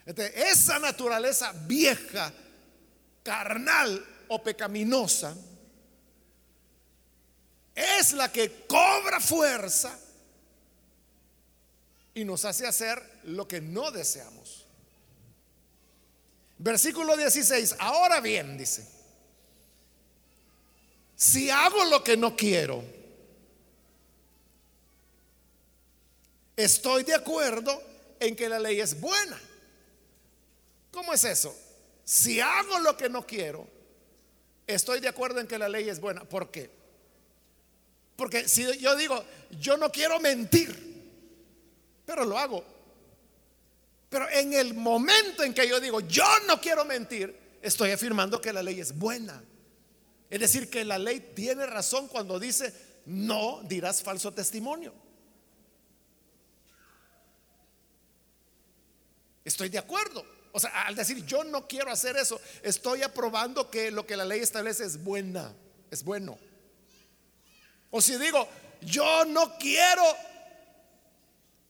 [0.05, 2.33] esa naturaleza vieja,
[3.23, 5.37] carnal o pecaminosa,
[7.77, 9.97] es la que cobra fuerza
[12.15, 14.65] y nos hace hacer lo que no deseamos.
[16.59, 18.89] Versículo 16, ahora bien, dice,
[21.15, 22.83] si hago lo que no quiero,
[26.57, 27.83] estoy de acuerdo
[28.19, 29.39] en que la ley es buena.
[30.91, 31.55] ¿Cómo es eso?
[32.05, 33.69] Si hago lo que no quiero,
[34.67, 36.25] estoy de acuerdo en que la ley es buena.
[36.25, 36.71] ¿Por qué?
[38.17, 39.23] Porque si yo digo,
[39.61, 40.75] yo no quiero mentir,
[42.05, 42.65] pero lo hago.
[44.09, 48.53] Pero en el momento en que yo digo, yo no quiero mentir, estoy afirmando que
[48.53, 49.43] la ley es buena.
[50.31, 52.73] Es decir, que la ley tiene razón cuando dice,
[53.07, 54.93] no dirás falso testimonio.
[59.45, 60.25] Estoy de acuerdo.
[60.53, 64.25] O sea, al decir yo no quiero hacer eso, estoy aprobando que lo que la
[64.25, 65.55] ley establece es buena,
[65.91, 66.39] es bueno.
[67.91, 68.49] O si digo,
[68.81, 70.05] yo no quiero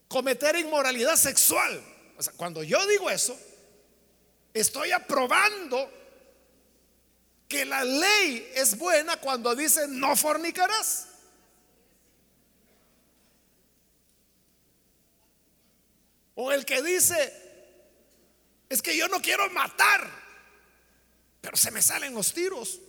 [0.09, 1.83] cometer inmoralidad sexual.
[2.17, 3.39] O sea, cuando yo digo eso,
[4.55, 5.91] estoy aprobando
[7.49, 11.09] que la ley es buena cuando dice no fornicarás.
[16.35, 17.33] O el que dice,
[18.69, 20.11] es que yo no quiero matar,
[21.41, 22.81] pero se me salen los tiros.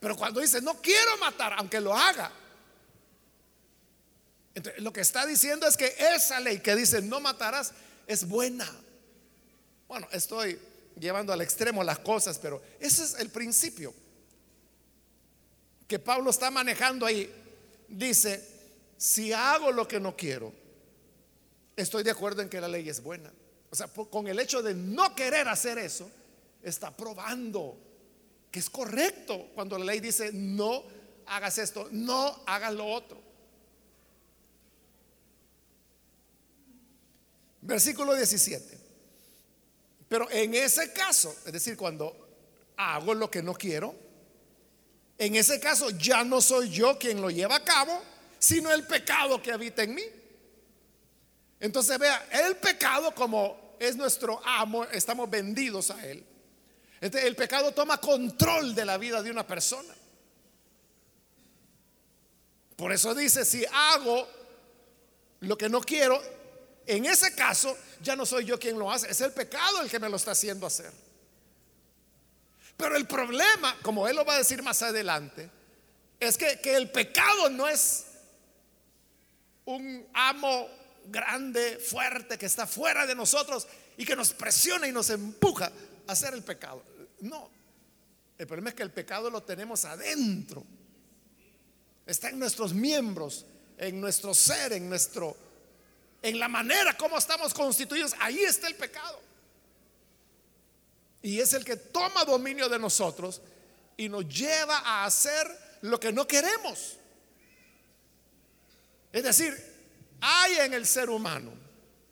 [0.00, 2.30] Pero cuando dice, no quiero matar, aunque lo haga,
[4.78, 7.72] lo que está diciendo es que esa ley que dice no matarás
[8.06, 8.68] es buena.
[9.86, 10.58] Bueno, estoy
[10.98, 13.94] llevando al extremo las cosas, pero ese es el principio
[15.86, 17.32] que Pablo está manejando ahí.
[17.88, 18.46] Dice,
[18.96, 20.52] si hago lo que no quiero,
[21.76, 23.32] estoy de acuerdo en que la ley es buena.
[23.70, 26.10] O sea, con el hecho de no querer hacer eso,
[26.62, 27.76] está probando
[28.50, 30.84] que es correcto cuando la ley dice no
[31.26, 33.20] hagas esto, no hagas lo otro.
[37.60, 38.78] Versículo 17.
[40.08, 42.16] Pero en ese caso, es decir, cuando
[42.76, 43.94] hago lo que no quiero,
[45.18, 48.00] en ese caso ya no soy yo quien lo lleva a cabo,
[48.38, 50.04] sino el pecado que habita en mí.
[51.60, 56.24] Entonces vea, el pecado como es nuestro amo, estamos vendidos a él.
[57.00, 59.94] El pecado toma control de la vida de una persona.
[62.76, 64.28] Por eso dice, si hago
[65.40, 66.20] lo que no quiero,
[66.86, 69.98] en ese caso ya no soy yo quien lo hace, es el pecado el que
[69.98, 70.92] me lo está haciendo hacer.
[72.76, 75.50] Pero el problema, como él lo va a decir más adelante,
[76.20, 78.06] es que, que el pecado no es
[79.64, 80.68] un amo
[81.06, 85.70] grande, fuerte, que está fuera de nosotros y que nos presiona y nos empuja
[86.08, 86.82] hacer el pecado.
[87.20, 87.50] No,
[88.36, 90.64] el problema es que el pecado lo tenemos adentro.
[92.04, 93.46] Está en nuestros miembros,
[93.76, 95.36] en nuestro ser, en nuestro
[96.22, 99.20] en la manera como estamos constituidos, ahí está el pecado.
[101.22, 103.40] Y es el que toma dominio de nosotros
[103.96, 105.46] y nos lleva a hacer
[105.82, 106.96] lo que no queremos.
[109.12, 109.56] Es decir,
[110.20, 111.52] hay en el ser humano,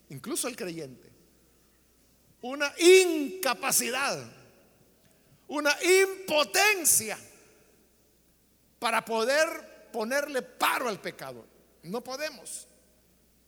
[0.08, 1.05] incluso el creyente,
[2.42, 4.24] una incapacidad,
[5.48, 7.18] una impotencia
[8.78, 11.44] para poder ponerle paro al pecado.
[11.82, 12.66] No podemos.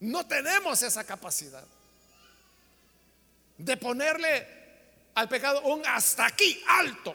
[0.01, 1.64] No tenemos esa capacidad
[3.59, 4.47] de ponerle
[5.14, 7.14] al pecado un hasta aquí alto.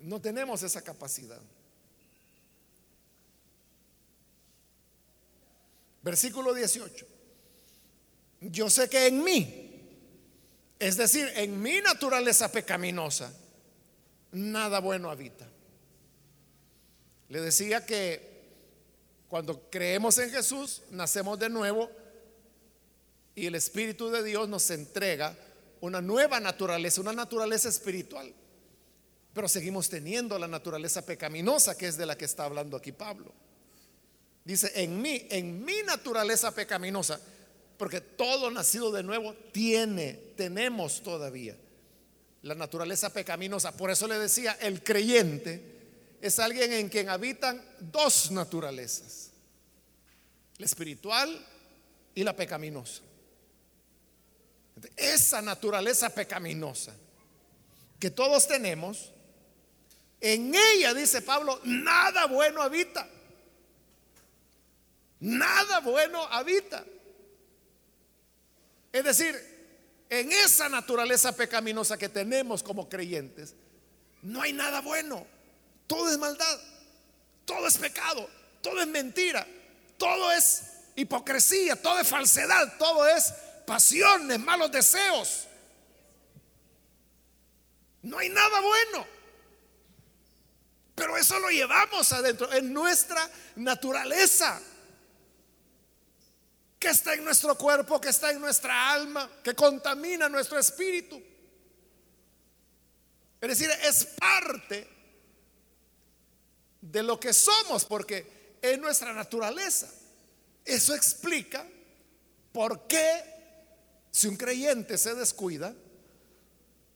[0.00, 1.40] No tenemos esa capacidad.
[6.02, 7.06] Versículo 18.
[8.40, 9.61] Yo sé que en mí,
[10.82, 13.32] es decir, en mi naturaleza pecaminosa,
[14.32, 15.46] nada bueno habita.
[17.28, 18.20] Le decía que
[19.28, 21.88] cuando creemos en Jesús, nacemos de nuevo
[23.36, 25.36] y el Espíritu de Dios nos entrega
[25.80, 28.34] una nueva naturaleza, una naturaleza espiritual.
[29.32, 33.32] Pero seguimos teniendo la naturaleza pecaminosa que es de la que está hablando aquí Pablo.
[34.44, 37.20] Dice, en mí, en mi naturaleza pecaminosa,
[37.82, 41.56] porque todo nacido de nuevo tiene, tenemos todavía
[42.42, 43.76] la naturaleza pecaminosa.
[43.76, 45.60] Por eso le decía, el creyente
[46.20, 49.30] es alguien en quien habitan dos naturalezas,
[50.58, 51.44] la espiritual
[52.14, 53.02] y la pecaminosa.
[54.96, 56.94] Esa naturaleza pecaminosa
[57.98, 59.10] que todos tenemos,
[60.20, 63.08] en ella, dice Pablo, nada bueno habita.
[65.18, 66.84] Nada bueno habita.
[68.92, 69.52] Es decir,
[70.10, 73.54] en esa naturaleza pecaminosa que tenemos como creyentes,
[74.22, 75.26] no hay nada bueno.
[75.86, 76.60] Todo es maldad,
[77.44, 78.28] todo es pecado,
[78.60, 79.46] todo es mentira,
[79.96, 80.62] todo es
[80.96, 83.32] hipocresía, todo es falsedad, todo es
[83.66, 85.46] pasiones, malos deseos.
[88.02, 89.06] No hay nada bueno.
[90.94, 94.60] Pero eso lo llevamos adentro, en nuestra naturaleza,
[96.82, 101.22] que está en nuestro cuerpo, que está en nuestra alma, que contamina nuestro espíritu.
[103.40, 104.88] Es decir, es parte
[106.80, 109.88] de lo que somos, porque es nuestra naturaleza.
[110.64, 111.64] Eso explica
[112.50, 113.22] por qué
[114.10, 115.72] si un creyente se descuida,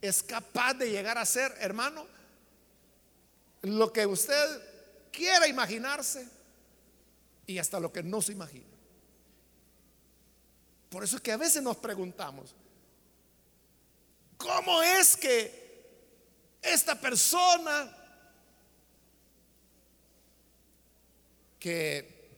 [0.03, 2.09] es capaz de llegar a ser, hermano,
[3.63, 6.29] lo que usted quiera imaginarse
[7.47, 8.76] y hasta lo que no se imagina.
[10.97, 12.55] Por eso es que a veces nos preguntamos,
[14.39, 17.95] ¿cómo es que esta persona
[21.61, 22.31] que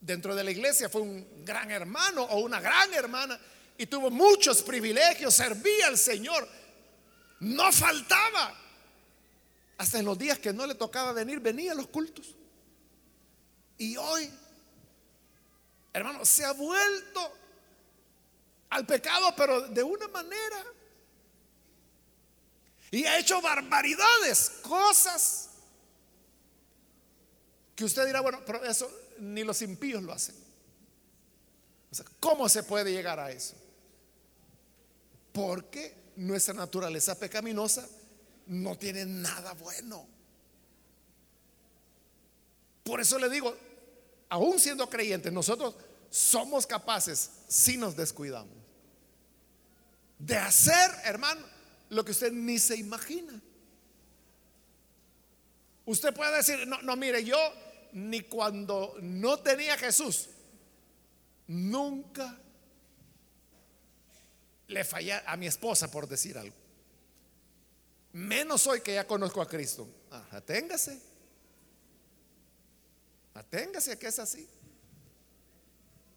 [0.00, 3.38] dentro de la iglesia fue un gran hermano o una gran hermana
[3.76, 6.48] y tuvo muchos privilegios, servía al Señor,
[7.38, 8.52] no faltaba.
[9.76, 12.34] Hasta en los días que no le tocaba venir, venía a los cultos.
[13.78, 14.28] Y hoy,
[15.98, 17.32] hermano, se ha vuelto
[18.70, 20.64] al pecado, pero de una manera.
[22.90, 25.50] Y ha hecho barbaridades, cosas
[27.76, 30.34] que usted dirá, bueno, pero eso ni los impíos lo hacen.
[32.20, 33.54] ¿Cómo se puede llegar a eso?
[35.32, 37.88] Porque nuestra naturaleza pecaminosa
[38.46, 40.06] no tiene nada bueno.
[42.82, 43.54] Por eso le digo,
[44.30, 45.74] aún siendo creyentes, nosotros
[46.10, 48.56] somos capaces, si nos descuidamos,
[50.18, 51.44] de hacer, hermano,
[51.90, 53.40] lo que usted ni se imagina.
[55.84, 57.38] Usted puede decir, no, no, mire, yo
[57.92, 60.28] ni cuando no tenía Jesús,
[61.46, 62.38] nunca
[64.66, 66.54] le fallé a mi esposa por decir algo.
[68.12, 69.88] Menos hoy que ya conozco a Cristo.
[70.30, 71.00] Aténgase.
[73.34, 74.48] Aténgase a que es así.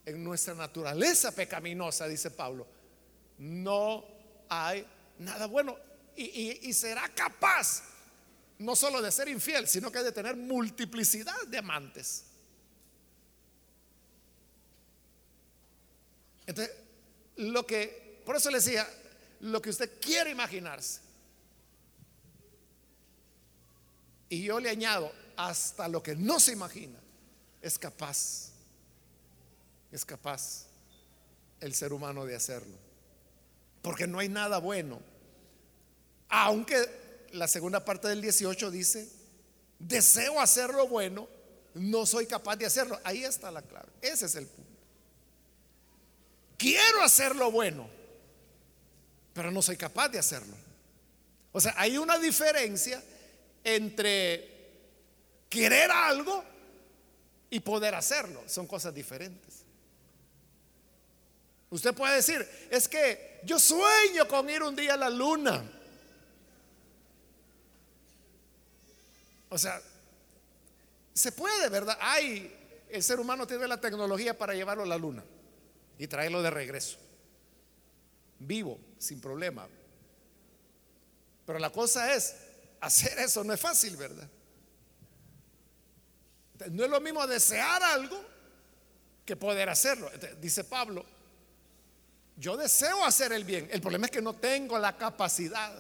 [0.06, 2.68] En nuestra naturaleza pecaminosa, dice Pablo,
[3.38, 4.06] no
[4.50, 4.86] hay
[5.20, 5.78] nada bueno.
[6.16, 7.84] y será capaz
[8.62, 12.26] no solo de ser infiel, sino que de tener multiplicidad de amantes.
[16.46, 16.76] Entonces,
[17.38, 18.88] lo que, por eso le decía,
[19.40, 21.02] lo que usted quiere imaginarse.
[24.30, 27.00] Y yo le añado, hasta lo que no se imagina,
[27.62, 28.51] es capaz,
[29.92, 30.68] es capaz
[31.60, 32.76] el ser humano de hacerlo.
[33.82, 35.00] Porque no hay nada bueno.
[36.30, 39.10] Aunque la segunda parte del 18 dice,
[39.80, 41.28] deseo hacer lo bueno,
[41.74, 43.00] no soy capaz de hacerlo.
[43.04, 43.90] Ahí está la clave.
[44.02, 44.72] Ese es el punto.
[46.58, 47.90] Quiero hacer lo bueno,
[49.34, 50.56] pero no soy capaz de hacerlo.
[51.52, 53.04] O sea, hay una diferencia
[53.64, 54.52] entre
[55.50, 56.44] querer algo
[57.50, 58.44] y poder hacerlo.
[58.48, 59.51] Son cosas diferentes.
[61.72, 65.64] Usted puede decir, es que yo sueño con ir un día a la luna.
[69.48, 69.82] O sea,
[71.14, 71.98] se puede, ¿verdad?
[72.02, 75.24] Hay, el ser humano tiene la tecnología para llevarlo a la luna
[75.98, 76.98] y traerlo de regreso.
[78.40, 79.66] Vivo, sin problema.
[81.46, 82.36] Pero la cosa es,
[82.82, 84.28] hacer eso no es fácil, ¿verdad?
[86.70, 88.22] No es lo mismo desear algo
[89.26, 90.12] que poder hacerlo.
[90.42, 91.06] Dice Pablo,
[92.42, 93.70] yo deseo hacer el bien.
[93.72, 95.72] El problema es que no tengo la capacidad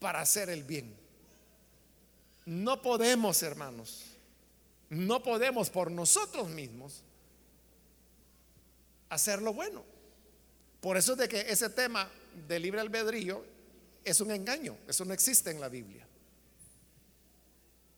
[0.00, 0.96] para hacer el bien.
[2.46, 4.04] No podemos, hermanos,
[4.88, 7.02] no podemos por nosotros mismos
[9.10, 9.84] hacer lo bueno.
[10.80, 12.08] Por eso es de que ese tema
[12.48, 13.44] de libre albedrío
[14.04, 16.06] es un engaño, eso no existe en la Biblia.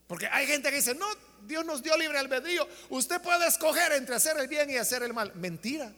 [0.08, 1.06] Porque hay gente que dice, no,
[1.46, 5.14] Dios nos dio libre albedrío, usted puede escoger entre hacer el bien y hacer el
[5.14, 5.32] mal.
[5.36, 5.92] Mentira.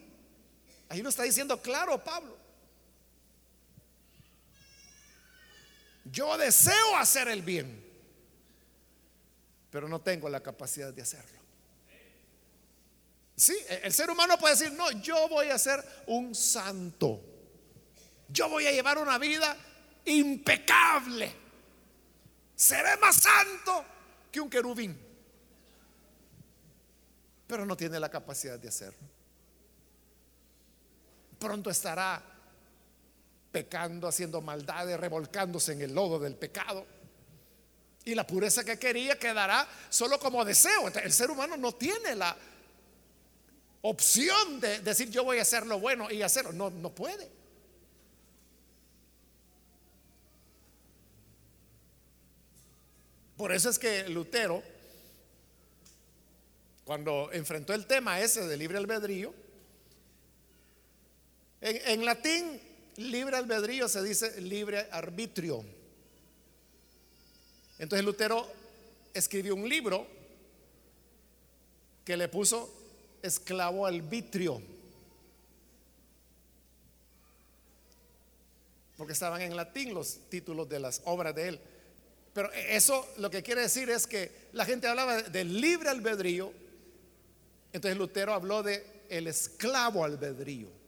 [0.90, 2.36] Ahí lo está diciendo claro Pablo.
[6.04, 7.80] Yo deseo hacer el bien,
[9.70, 11.38] pero no tengo la capacidad de hacerlo.
[13.36, 17.22] Sí, e-, el ser humano puede decir, no, yo voy a ser un santo.
[18.28, 19.56] Yo voy a llevar una vida
[20.06, 21.32] impecable.
[22.56, 23.84] Seré más santo
[24.32, 25.00] que un querubín.
[27.46, 29.19] Pero no tiene la capacidad de hacerlo
[31.40, 32.22] pronto estará
[33.50, 36.86] pecando, haciendo maldades, revolcándose en el lodo del pecado.
[38.04, 40.88] Y la pureza que quería quedará solo como deseo.
[40.88, 42.36] El ser humano no tiene la
[43.82, 46.52] opción de decir yo voy a hacer lo bueno y hacerlo.
[46.52, 47.28] No, no puede.
[53.36, 54.62] Por eso es que Lutero,
[56.84, 59.32] cuando enfrentó el tema ese de libre albedrío,
[61.60, 62.60] en, latín,
[62.96, 65.64] libre albedrío se dice libre arbitrio.
[67.78, 68.46] Entonces Lutero
[69.12, 70.06] escribió un libro
[72.04, 72.72] que le puso
[73.22, 74.60] esclavo arbitrio.
[78.96, 81.60] Porque estaban en latín los títulos de las obras de él.
[82.32, 86.52] Pero eso lo que quiere decir es que la gente hablaba de libre albedrío.
[87.72, 90.79] Entonces Lutero habló de el esclavo albedrío.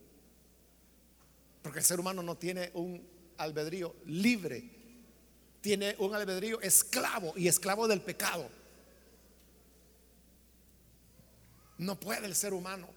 [1.63, 3.01] Porque el ser humano no tiene un
[3.37, 4.69] albedrío libre,
[5.61, 8.47] tiene un albedrío esclavo y esclavo del pecado.
[11.77, 12.87] No puede el ser humano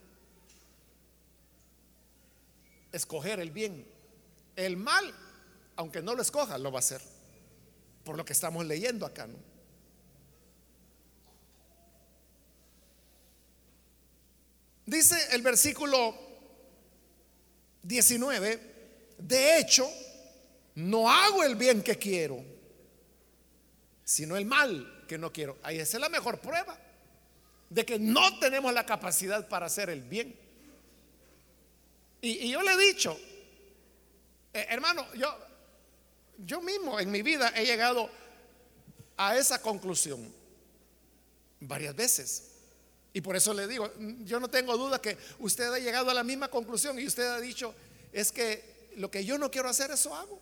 [2.92, 3.86] escoger el bien.
[4.56, 5.14] El mal,
[5.76, 7.00] aunque no lo escoja, lo va a hacer.
[8.04, 9.28] Por lo que estamos leyendo acá.
[14.86, 16.25] Dice el versículo
[17.86, 18.60] 19,
[19.18, 19.88] de hecho,
[20.74, 22.44] no hago el bien que quiero,
[24.02, 25.56] sino el mal que no quiero.
[25.62, 26.76] Ahí esa es la mejor prueba
[27.70, 30.36] de que no tenemos la capacidad para hacer el bien.
[32.20, 33.16] Y, yo le he dicho,
[34.52, 35.32] eh, hermano, yo,
[36.38, 38.10] yo mismo en mi vida he llegado
[39.16, 40.32] a esa conclusión
[41.60, 42.55] varias veces.
[43.16, 43.90] Y por eso le digo,
[44.24, 47.40] yo no tengo duda que usted ha llegado a la misma conclusión y usted ha
[47.40, 47.74] dicho,
[48.12, 50.38] es que lo que yo no quiero hacer, eso hago.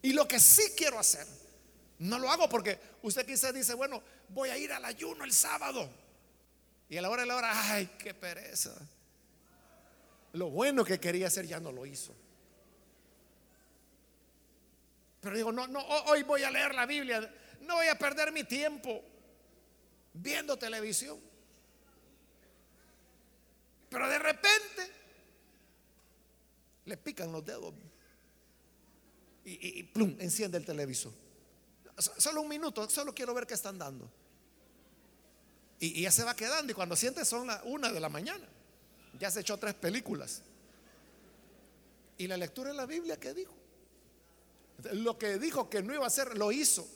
[0.00, 1.26] Y lo que sí quiero hacer,
[1.98, 5.90] no lo hago porque usted quizás dice, bueno, voy a ir al ayuno el sábado.
[6.88, 8.76] Y a la hora de la hora, ay, qué pereza.
[10.34, 12.14] Lo bueno que quería hacer ya no lo hizo.
[15.22, 17.28] Pero digo, no, no, hoy voy a leer la Biblia,
[17.62, 19.02] no voy a perder mi tiempo
[20.12, 21.26] viendo televisión.
[23.88, 24.92] Pero de repente
[26.84, 27.74] le pican los dedos
[29.44, 31.12] y, plum, enciende el televisor.
[31.96, 34.10] Solo un minuto, solo quiero ver qué están dando.
[35.80, 38.46] Y, ya se va quedando y cuando siente son la una de la mañana.
[39.18, 40.42] Ya se echó tres películas.
[42.18, 43.54] Y la lectura de la Biblia, ¿qué dijo?
[44.92, 46.86] Lo que dijo que no iba a hacer, lo hizo.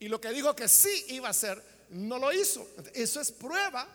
[0.00, 2.66] Y lo que dijo que sí iba a hacer, no lo hizo.
[2.92, 3.86] Eso es prueba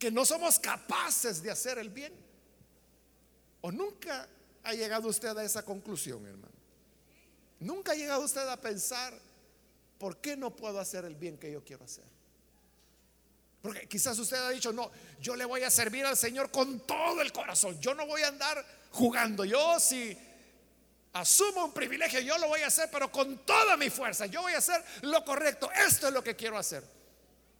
[0.00, 2.12] que no somos capaces de hacer el bien.
[3.60, 4.26] ¿O nunca
[4.64, 6.54] ha llegado usted a esa conclusión, hermano?
[7.60, 9.12] ¿Nunca ha llegado usted a pensar,
[9.98, 12.06] ¿por qué no puedo hacer el bien que yo quiero hacer?
[13.60, 14.90] Porque quizás usted ha dicho, no,
[15.20, 17.78] yo le voy a servir al Señor con todo el corazón.
[17.78, 19.44] Yo no voy a andar jugando.
[19.44, 20.16] Yo si
[21.12, 24.24] asumo un privilegio, yo lo voy a hacer, pero con toda mi fuerza.
[24.24, 25.70] Yo voy a hacer lo correcto.
[25.72, 26.82] Esto es lo que quiero hacer.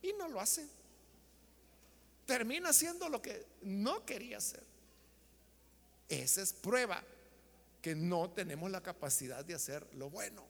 [0.01, 0.80] Y no lo hace.
[2.31, 4.63] Termina haciendo lo que no quería hacer.
[6.09, 7.03] Esa es prueba
[7.83, 10.47] que no tenemos la capacidad de hacer lo bueno.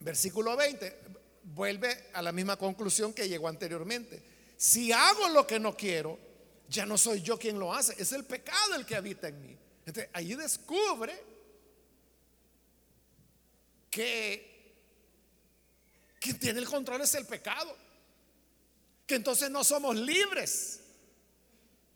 [0.00, 0.98] Versículo 20
[1.44, 4.20] vuelve a la misma conclusión que llegó anteriormente.
[4.56, 6.18] Si hago lo que no quiero,
[6.68, 9.56] ya no soy yo quien lo hace, es el pecado el que habita en mí.
[9.86, 11.14] Entonces, allí descubre
[13.88, 14.49] que
[16.20, 17.76] quien tiene el control es el pecado.
[19.06, 20.80] Que entonces no somos libres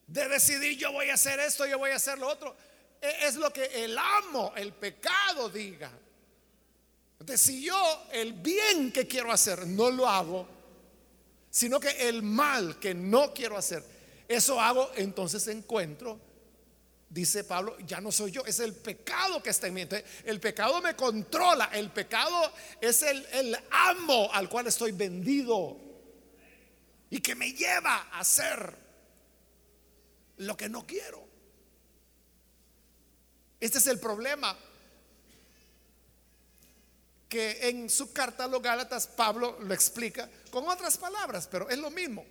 [0.07, 2.57] de decidir yo voy a hacer esto, yo voy a hacer lo otro.
[3.01, 5.93] E, es lo que el amo, el pecado diga.
[7.21, 10.49] Entonces, si yo el bien que quiero hacer no lo hago,
[11.51, 13.85] sino que el mal que no quiero hacer,
[14.27, 16.19] eso hago, entonces encuentro,
[17.15, 19.87] dice Pablo, ya no soy yo, es el pecado que está en mí.
[20.25, 25.79] el pecado me controla, el pecado es el, el amo al cual estoy vendido
[27.11, 28.77] y que me lleva a hacer
[30.39, 31.25] lo que no quiero.
[33.61, 34.59] Este es el problema
[37.29, 41.79] que en su carta a los Gálatas Pablo lo explica con otras palabras, pero es
[41.79, 42.27] lo mismo.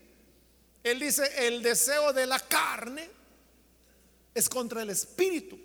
[0.84, 3.23] Él dice, el deseo de la carne
[4.34, 5.60] es contra el espíritu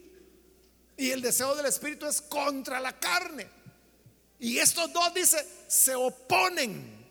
[0.98, 3.48] y el deseo del espíritu es contra la carne.
[4.40, 7.06] Y estos dos, dice, se oponen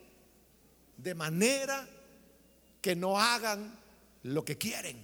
[0.97, 1.87] de manera
[2.81, 3.77] que no hagan
[4.23, 4.97] lo que quieren.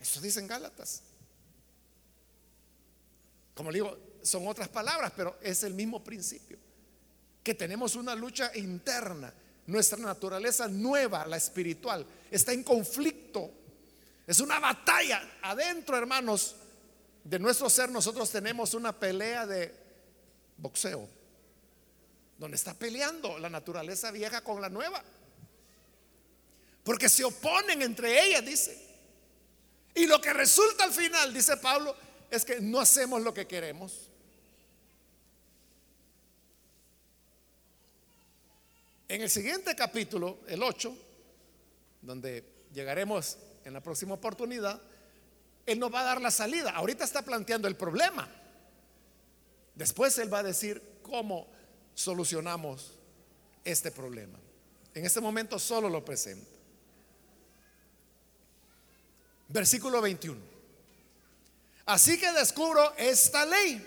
[0.00, 1.02] Eso dicen Gálatas.
[3.54, 6.58] Como le digo, son otras palabras, pero es el mismo principio.
[7.42, 9.32] Que tenemos una lucha interna.
[9.66, 13.50] Nuestra naturaleza nueva, la espiritual, está en conflicto.
[14.26, 16.56] Es una batalla adentro, hermanos,
[17.24, 17.90] de nuestro ser.
[17.90, 19.74] Nosotros tenemos una pelea de
[20.56, 21.08] boxeo,
[22.38, 25.02] donde está peleando la naturaleza vieja con la nueva.
[26.82, 28.84] Porque se oponen entre ellas, dice.
[29.94, 31.94] Y lo que resulta al final, dice Pablo,
[32.30, 34.10] es que no hacemos lo que queremos.
[39.06, 40.96] En el siguiente capítulo, el 8,
[42.02, 44.80] donde llegaremos en la próxima oportunidad,
[45.66, 46.70] Él nos va a dar la salida.
[46.70, 48.28] Ahorita está planteando el problema.
[49.74, 51.46] Después Él va a decir cómo
[51.94, 52.92] solucionamos
[53.64, 54.38] este problema.
[54.94, 56.50] En este momento solo lo presento.
[59.48, 60.40] Versículo 21.
[61.86, 63.86] Así que descubro esta ley,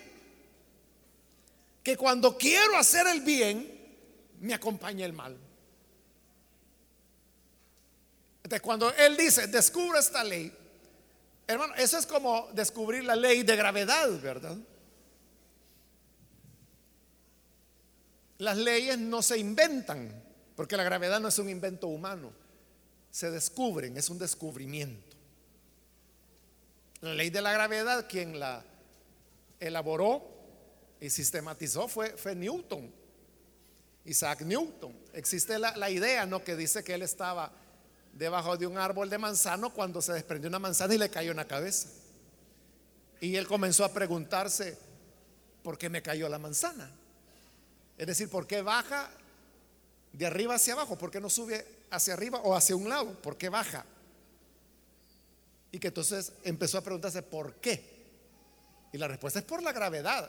[1.82, 3.78] que cuando quiero hacer el bien,
[4.40, 5.36] me acompaña el mal.
[8.48, 10.50] Entonces, cuando él dice, descubro esta ley,
[11.46, 14.56] hermano, eso es como descubrir la ley de gravedad, ¿verdad?
[18.38, 20.10] Las leyes no se inventan,
[20.56, 22.32] porque la gravedad no es un invento humano,
[23.10, 25.14] se descubren, es un descubrimiento.
[27.02, 28.64] La ley de la gravedad, quien la
[29.60, 30.26] elaboró
[31.02, 32.90] y sistematizó fue, fue Newton.
[34.06, 34.98] Isaac Newton.
[35.12, 36.42] Existe la, idea, ¿no?
[36.42, 37.52] Que dice que él estaba
[38.18, 41.36] debajo de un árbol de manzano cuando se desprendió una manzana y le cayó en
[41.36, 41.88] la cabeza.
[43.20, 44.76] Y él comenzó a preguntarse,
[45.62, 46.90] ¿por qué me cayó la manzana?
[47.96, 49.08] Es decir, ¿por qué baja
[50.12, 50.98] de arriba hacia abajo?
[50.98, 53.12] ¿Por qué no sube hacia arriba o hacia un lado?
[53.22, 53.84] ¿Por qué baja?
[55.70, 57.98] Y que entonces empezó a preguntarse, ¿por qué?
[58.92, 60.28] Y la respuesta es por la gravedad.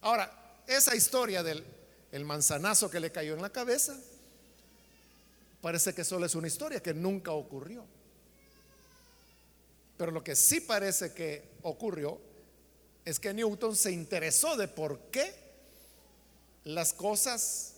[0.00, 1.64] Ahora, esa historia del
[2.12, 3.96] el manzanazo que le cayó en la cabeza,
[5.66, 7.84] parece que solo es una historia que nunca ocurrió.
[9.96, 12.20] Pero lo que sí parece que ocurrió
[13.04, 15.34] es que Newton se interesó de por qué
[16.62, 17.72] las cosas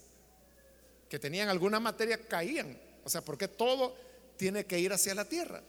[1.09, 2.78] que tenían alguna materia caían.
[3.05, 3.97] O sea, por qué todo
[4.36, 5.62] tiene que ir hacia la tierra.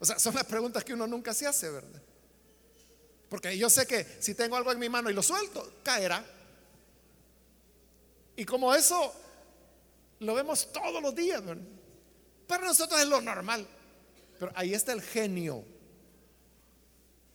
[0.00, 2.00] O sea, son las preguntas que uno nunca se hace, ¿verdad?
[3.28, 6.24] Porque yo sé que si tengo algo en mi mano y lo suelto, caerá.
[8.34, 9.12] Y como eso
[10.20, 11.42] lo vemos todos los días,
[12.46, 13.66] para nosotros es lo normal.
[14.38, 15.64] Pero ahí está el genio.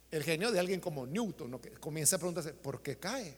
[0.10, 3.36] El genio de alguien como Newton, que comienza a preguntarse, ¿por qué cae?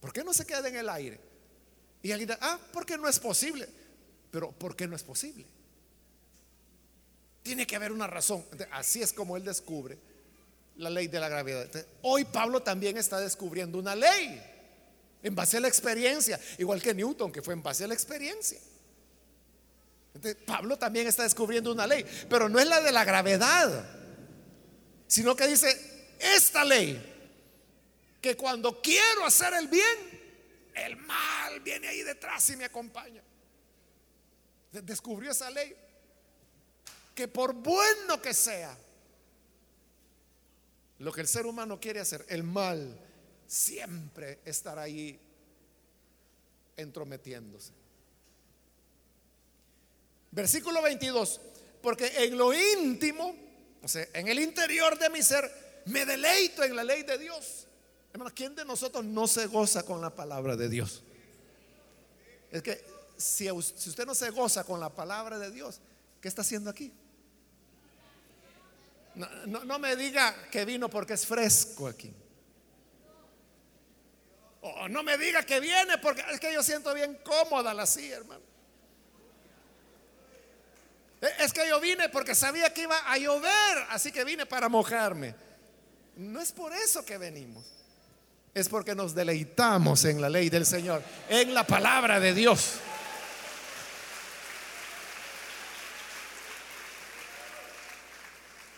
[0.00, 1.20] ¿Por qué no se queda en el aire?
[2.02, 3.68] Y alguien dice, ah, porque no es posible.
[4.30, 5.44] Pero ¿por qué no es posible?
[7.42, 8.44] Tiene que haber una razón.
[8.72, 9.98] así es como él descubre
[10.76, 11.68] la ley de la gravedad.
[12.02, 14.42] hoy Pablo también está descubriendo una ley
[15.22, 18.60] en base a la experiencia, igual que Newton, que fue en base a la experiencia.
[20.46, 23.88] Pablo también está descubriendo una ley, pero no es la de la gravedad,
[25.06, 27.14] sino que dice, esta ley,
[28.20, 30.16] que cuando quiero hacer el bien,
[30.74, 33.22] el mal viene ahí detrás y me acompaña.
[34.72, 35.74] Descubrió esa ley,
[37.14, 38.76] que por bueno que sea,
[40.98, 43.05] lo que el ser humano quiere hacer, el mal
[43.46, 45.18] siempre estará ahí
[46.76, 47.72] entrometiéndose.
[50.30, 51.40] Versículo 22,
[51.80, 53.34] porque en lo íntimo,
[53.82, 55.50] o sea, en el interior de mi ser,
[55.86, 57.66] me deleito en la ley de Dios.
[58.12, 61.02] Hermano, ¿quién de nosotros no se goza con la palabra de Dios?
[62.50, 62.84] Es que
[63.16, 65.80] si, si usted no se goza con la palabra de Dios,
[66.20, 66.92] ¿qué está haciendo aquí?
[69.46, 72.12] No, me diga que vino porque es fresco aquí.
[74.74, 78.16] O no me diga que viene porque es que yo siento bien cómoda la silla,
[78.16, 78.42] hermano.
[81.20, 84.68] E, es que yo vine porque sabía que iba a llover, así que vine para
[84.68, 85.34] mojarme.
[86.16, 87.64] No es por eso que venimos.
[88.54, 92.80] Es porque nos deleitamos en la ley del Señor, en la palabra de Dios.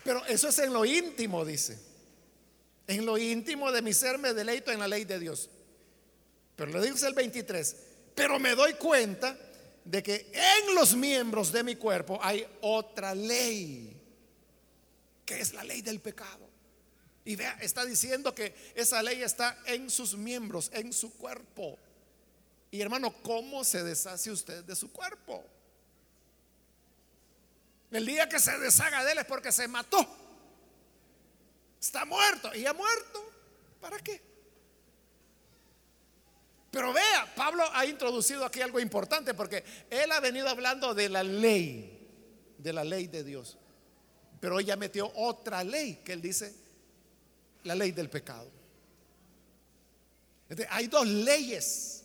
[0.03, 1.79] Pero eso es en lo íntimo, dice.
[2.87, 5.49] En lo íntimo de mi ser me deleito en la ley de Dios.
[6.59, 7.75] Pero le dice el 23,
[8.13, 9.33] pero me doy cuenta
[9.85, 13.97] de que en los miembros de mi cuerpo hay otra ley,
[15.25, 16.49] que es la ley del pecado.
[17.23, 21.79] Y vea, está diciendo que esa ley está en sus miembros, en su cuerpo.
[22.71, 25.41] Y hermano, ¿cómo se deshace usted de su cuerpo?
[27.89, 30.05] El día que se deshaga de él es porque se mató.
[31.79, 33.31] Está muerto y ha muerto.
[33.79, 34.28] ¿Para qué?
[36.71, 41.23] Pero vea, Pablo ha introducido aquí algo importante porque él ha venido hablando de la
[41.23, 42.07] ley,
[42.57, 43.57] de la ley de Dios.
[44.39, 46.53] Pero ya metió otra ley que él dice,
[47.63, 48.49] la ley del pecado.
[50.69, 52.03] hay dos leyes.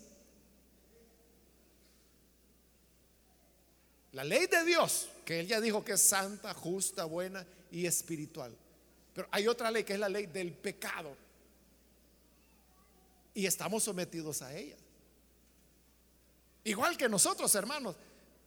[4.12, 8.54] La ley de Dios que él ya dijo que es santa, justa, buena y espiritual.
[9.14, 11.16] Pero hay otra ley que es la ley del pecado.
[13.35, 14.76] Y estamos sometidos a ella.
[16.62, 17.97] Igual que nosotros, hermanos,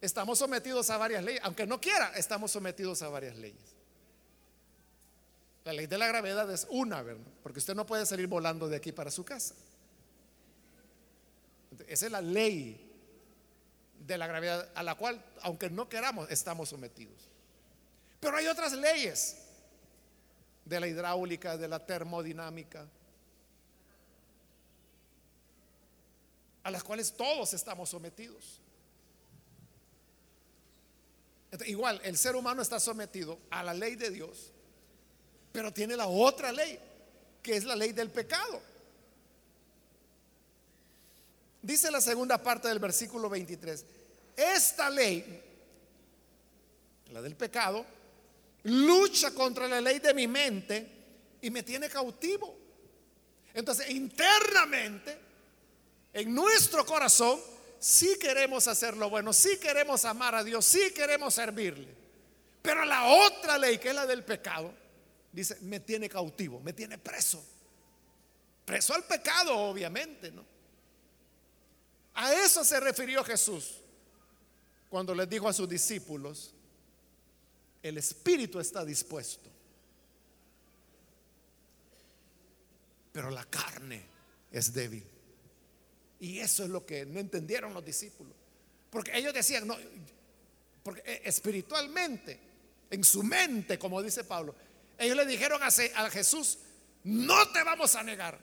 [0.00, 1.40] estamos sometidos a varias leyes.
[1.44, 3.76] Aunque no quiera, estamos sometidos a varias leyes.
[5.64, 7.26] La ley de la gravedad es una, ¿verdad?
[7.42, 9.54] Porque usted no puede salir volando de aquí para su casa.
[11.86, 12.88] Esa es la ley
[14.06, 17.28] de la gravedad a la cual, aunque no queramos, estamos sometidos.
[18.18, 19.36] Pero hay otras leyes
[20.64, 22.86] de la hidráulica, de la termodinámica,
[26.68, 28.60] a las cuales todos estamos sometidos.
[31.64, 34.52] igual, el ser humano está sometido a la ley de Dios,
[35.50, 36.78] pero tiene la otra ley,
[37.42, 38.60] que es la ley del pecado.
[41.62, 43.84] Dice la segunda parte del versículo 23,
[44.36, 45.42] esta ley,
[47.12, 47.84] la del pecado,
[48.64, 50.86] lucha contra la ley de mi mente
[51.40, 52.54] y me tiene cautivo.
[53.54, 55.27] Entonces, internamente,
[56.12, 57.40] en nuestro corazón,
[57.78, 61.94] sí queremos hacer lo bueno, sí queremos amar a Dios, sí queremos servirle.
[62.62, 64.74] Pero la otra ley, que es la del pecado,
[65.32, 67.42] dice, me tiene cautivo, me tiene preso.
[68.64, 70.44] Preso al pecado, obviamente, ¿no?
[72.14, 73.76] A eso se refirió Jesús
[74.88, 76.52] cuando les dijo a sus discípulos,
[77.82, 79.48] el espíritu está dispuesto,
[83.12, 84.04] pero la carne
[84.50, 85.06] es débil.
[86.20, 88.34] Y eso es lo que no entendieron los discípulos.
[88.90, 89.76] Porque ellos decían, no,
[90.82, 92.40] porque eh, espiritualmente,
[92.90, 94.54] en su mente, como dice Pablo,
[94.98, 96.58] ellos le dijeron a, Jesús,
[97.04, 98.38] no te vamos a negar.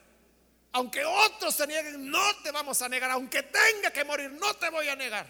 [0.72, 3.10] Aunque otros te nieguen, no te vamos a negar.
[3.10, 5.26] Aunque tenga que morir, no te voy a negar.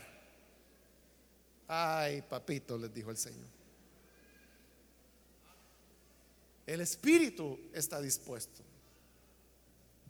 [1.68, 3.48] Ay, papito, les dijo el Señor.
[6.66, 8.62] El espíritu está dispuesto,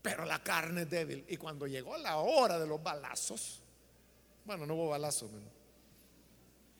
[0.06, 1.24] pero la carne es débil.
[1.28, 3.62] Y cuando llegó la hora de los balazos,
[4.44, 5.30] bueno, no hubo balazos,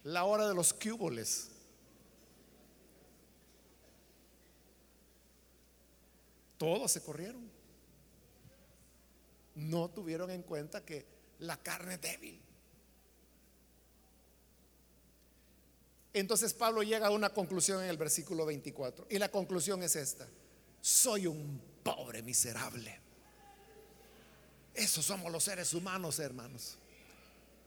[0.04, 1.50] la hora de los cúboles,
[6.58, 7.56] todos se corrieron
[9.56, 11.06] no tuvieron en cuenta que
[11.40, 12.40] la carne es débil.
[16.12, 19.06] Entonces Pablo llega a una conclusión en el versículo 24.
[19.10, 20.26] Y la conclusión es esta.
[20.80, 23.00] Soy un pobre miserable.
[24.76, 26.76] Esos somos los seres humanos, hermanos.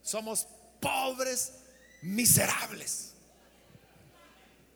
[0.03, 0.47] Somos
[0.80, 1.53] pobres,
[2.03, 3.14] miserables.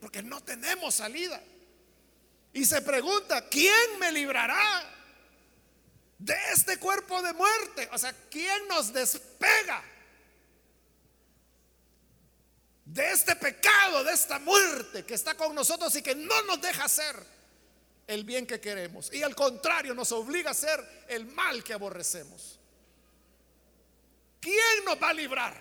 [0.00, 1.40] Porque no tenemos salida.
[2.52, 4.90] Y se pregunta, ¿quién me librará
[6.18, 7.88] de este cuerpo de muerte?
[7.92, 9.82] O sea, ¿quién nos despega
[12.84, 16.84] de este pecado, de esta muerte que está con nosotros y que no nos deja
[16.84, 17.33] hacer
[18.06, 19.12] el bien que queremos?
[19.12, 22.58] Y al contrario, nos obliga a hacer el mal que aborrecemos.
[24.40, 25.56] ¿Quién nos va a librar?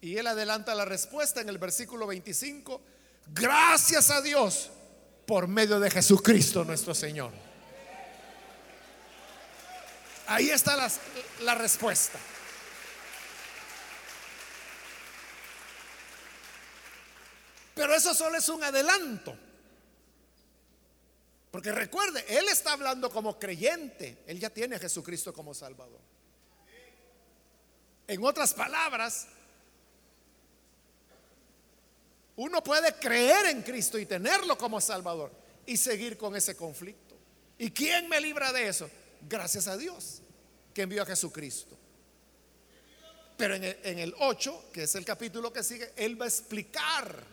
[0.00, 2.80] Y él adelanta la respuesta en el versículo 25.
[3.28, 4.70] Gracias a Dios
[5.26, 7.32] por medio de Jesucristo nuestro Señor.
[10.26, 10.90] Ahí está la,
[11.42, 12.18] la respuesta.
[17.74, 19.36] Pero eso solo es un adelanto.
[21.52, 24.24] Porque recuerde, Él está hablando como creyente.
[24.26, 26.00] Él ya tiene a Jesucristo como Salvador.
[28.08, 29.26] En otras palabras,
[32.36, 35.30] uno puede creer en Cristo y tenerlo como Salvador
[35.66, 37.16] y seguir con ese conflicto.
[37.58, 38.88] ¿Y quién me libra de eso?
[39.28, 40.22] Gracias a Dios
[40.72, 41.76] que envió a Jesucristo.
[43.36, 46.28] Pero en el, en el 8, que es el capítulo que sigue, Él va a
[46.28, 47.24] explicar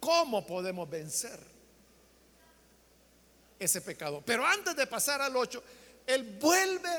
[0.00, 1.57] cómo podemos vencer
[3.58, 4.22] ese pecado.
[4.24, 5.62] Pero antes de pasar al 8,
[6.06, 6.90] Él vuelve,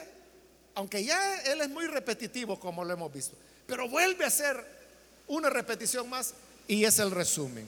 [0.75, 3.35] aunque ya Él es muy repetitivo como lo hemos visto,
[3.65, 4.65] pero vuelve a hacer
[5.27, 6.33] una repetición más
[6.67, 7.65] y es el resumen.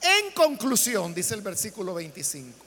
[0.00, 2.58] En conclusión, dice el versículo 25,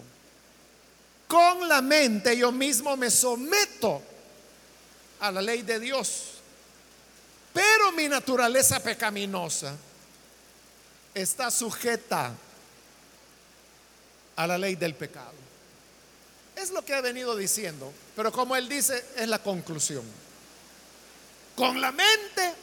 [1.27, 4.01] con la mente yo mismo me someto
[5.19, 6.35] a la ley de Dios,
[7.53, 9.75] pero mi naturaleza pecaminosa
[11.13, 12.33] está sujeta
[14.35, 15.33] a la ley del pecado.
[16.55, 20.03] Es lo que ha venido diciendo, pero como él dice, es la conclusión.
[21.55, 22.53] Con la mente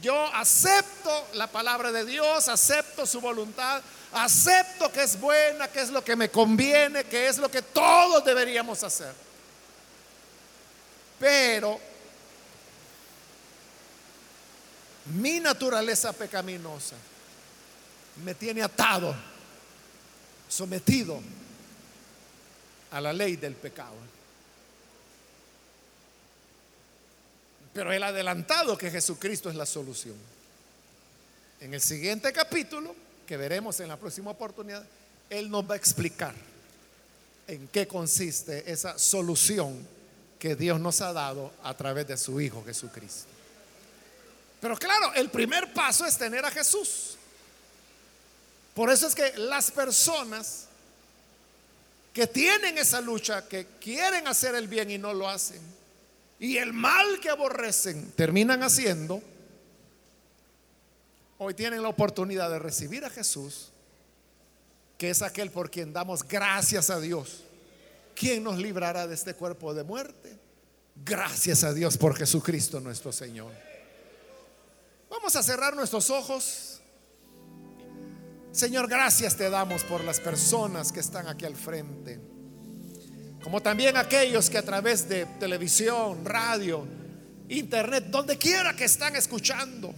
[0.00, 5.90] yo acepto la palabra de Dios, acepto su voluntad, acepto que es buena, que es
[5.90, 9.12] lo que me conviene, que es lo que todos deberíamos hacer.
[11.18, 11.78] Pero
[15.06, 16.96] mi naturaleza pecaminosa
[18.24, 19.14] me tiene atado,
[20.52, 21.18] sometido
[22.90, 23.94] a la ley del pecado.
[27.72, 30.16] Pero él ha adelantado que Jesucristo es la solución.
[31.60, 32.94] En el siguiente capítulo,
[33.26, 34.84] que veremos en la próxima oportunidad,
[35.30, 36.34] él nos va a explicar
[37.46, 39.86] en qué consiste esa solución
[40.38, 43.28] que Dios nos ha dado a través de su Hijo Jesucristo.
[44.60, 47.16] Pero claro, el primer paso es tener a Jesús.
[48.74, 50.66] Por eso es que las personas
[52.12, 55.60] que tienen esa lucha, que quieren hacer el bien y no lo hacen,
[56.38, 59.22] y el mal que aborrecen terminan haciendo,
[61.38, 63.70] hoy tienen la oportunidad de recibir a Jesús,
[64.98, 67.42] que es aquel por quien damos gracias a Dios.
[68.14, 70.36] ¿Quién nos librará de este cuerpo de muerte?
[71.04, 73.52] Gracias a Dios por Jesucristo nuestro Señor.
[75.10, 76.71] Vamos a cerrar nuestros ojos.
[78.52, 82.32] Señor, gracias te damos por las personas que están aquí al frente
[83.42, 86.86] como también aquellos que a través de televisión, radio,
[87.48, 89.92] internet, donde quiera que están escuchando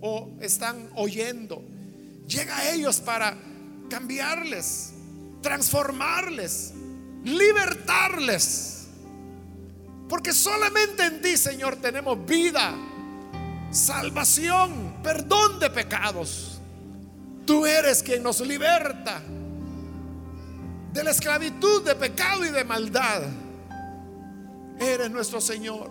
[0.00, 1.62] o están oyendo,
[2.26, 3.36] llega a ellos para
[3.90, 4.92] cambiarles,
[5.42, 6.72] transformarles,
[7.24, 8.86] libertarles.
[10.08, 12.74] Porque solamente en ti, Señor, tenemos vida,
[13.70, 16.55] salvación, perdón de pecados.
[17.46, 19.22] Tú eres quien nos liberta
[20.92, 23.22] de la esclavitud de pecado y de maldad.
[24.80, 25.90] Eres nuestro Señor.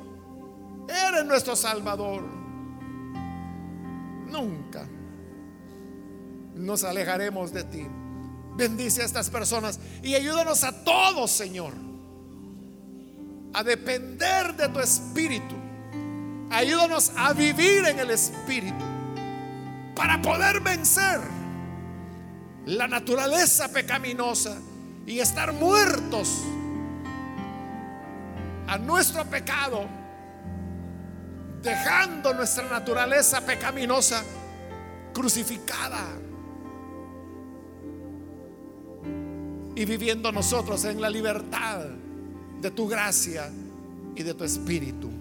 [0.89, 2.24] Eres nuestro Salvador.
[4.28, 4.86] Nunca
[6.56, 7.88] nos alejaremos de ti.
[8.58, 11.74] Bendice a estas personas y ayúdanos a todos, Señor,
[13.53, 15.56] a depender de tu espíritu.
[16.49, 18.84] Ayúdanos a vivir en el espíritu
[19.95, 21.22] para poder vencer
[22.66, 24.57] la naturaleza pecaminosa
[25.05, 26.41] y estar muertos
[28.68, 29.86] a nuestro pecado,
[31.61, 34.24] dejando nuestra naturaleza pecaminosa
[35.13, 36.03] crucificada
[39.76, 41.86] y viviendo nosotros en la libertad
[42.61, 43.51] de tu gracia
[44.16, 45.11] y de tu espíritu.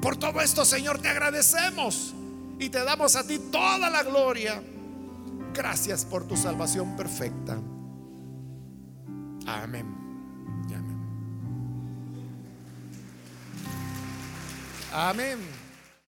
[0.00, 2.14] Por todo esto, Señor, te agradecemos
[2.58, 4.62] y te damos a ti toda la gloria.
[5.56, 7.58] Gracias por tu salvación perfecta.
[9.46, 10.06] Amén.
[14.92, 15.38] Amén.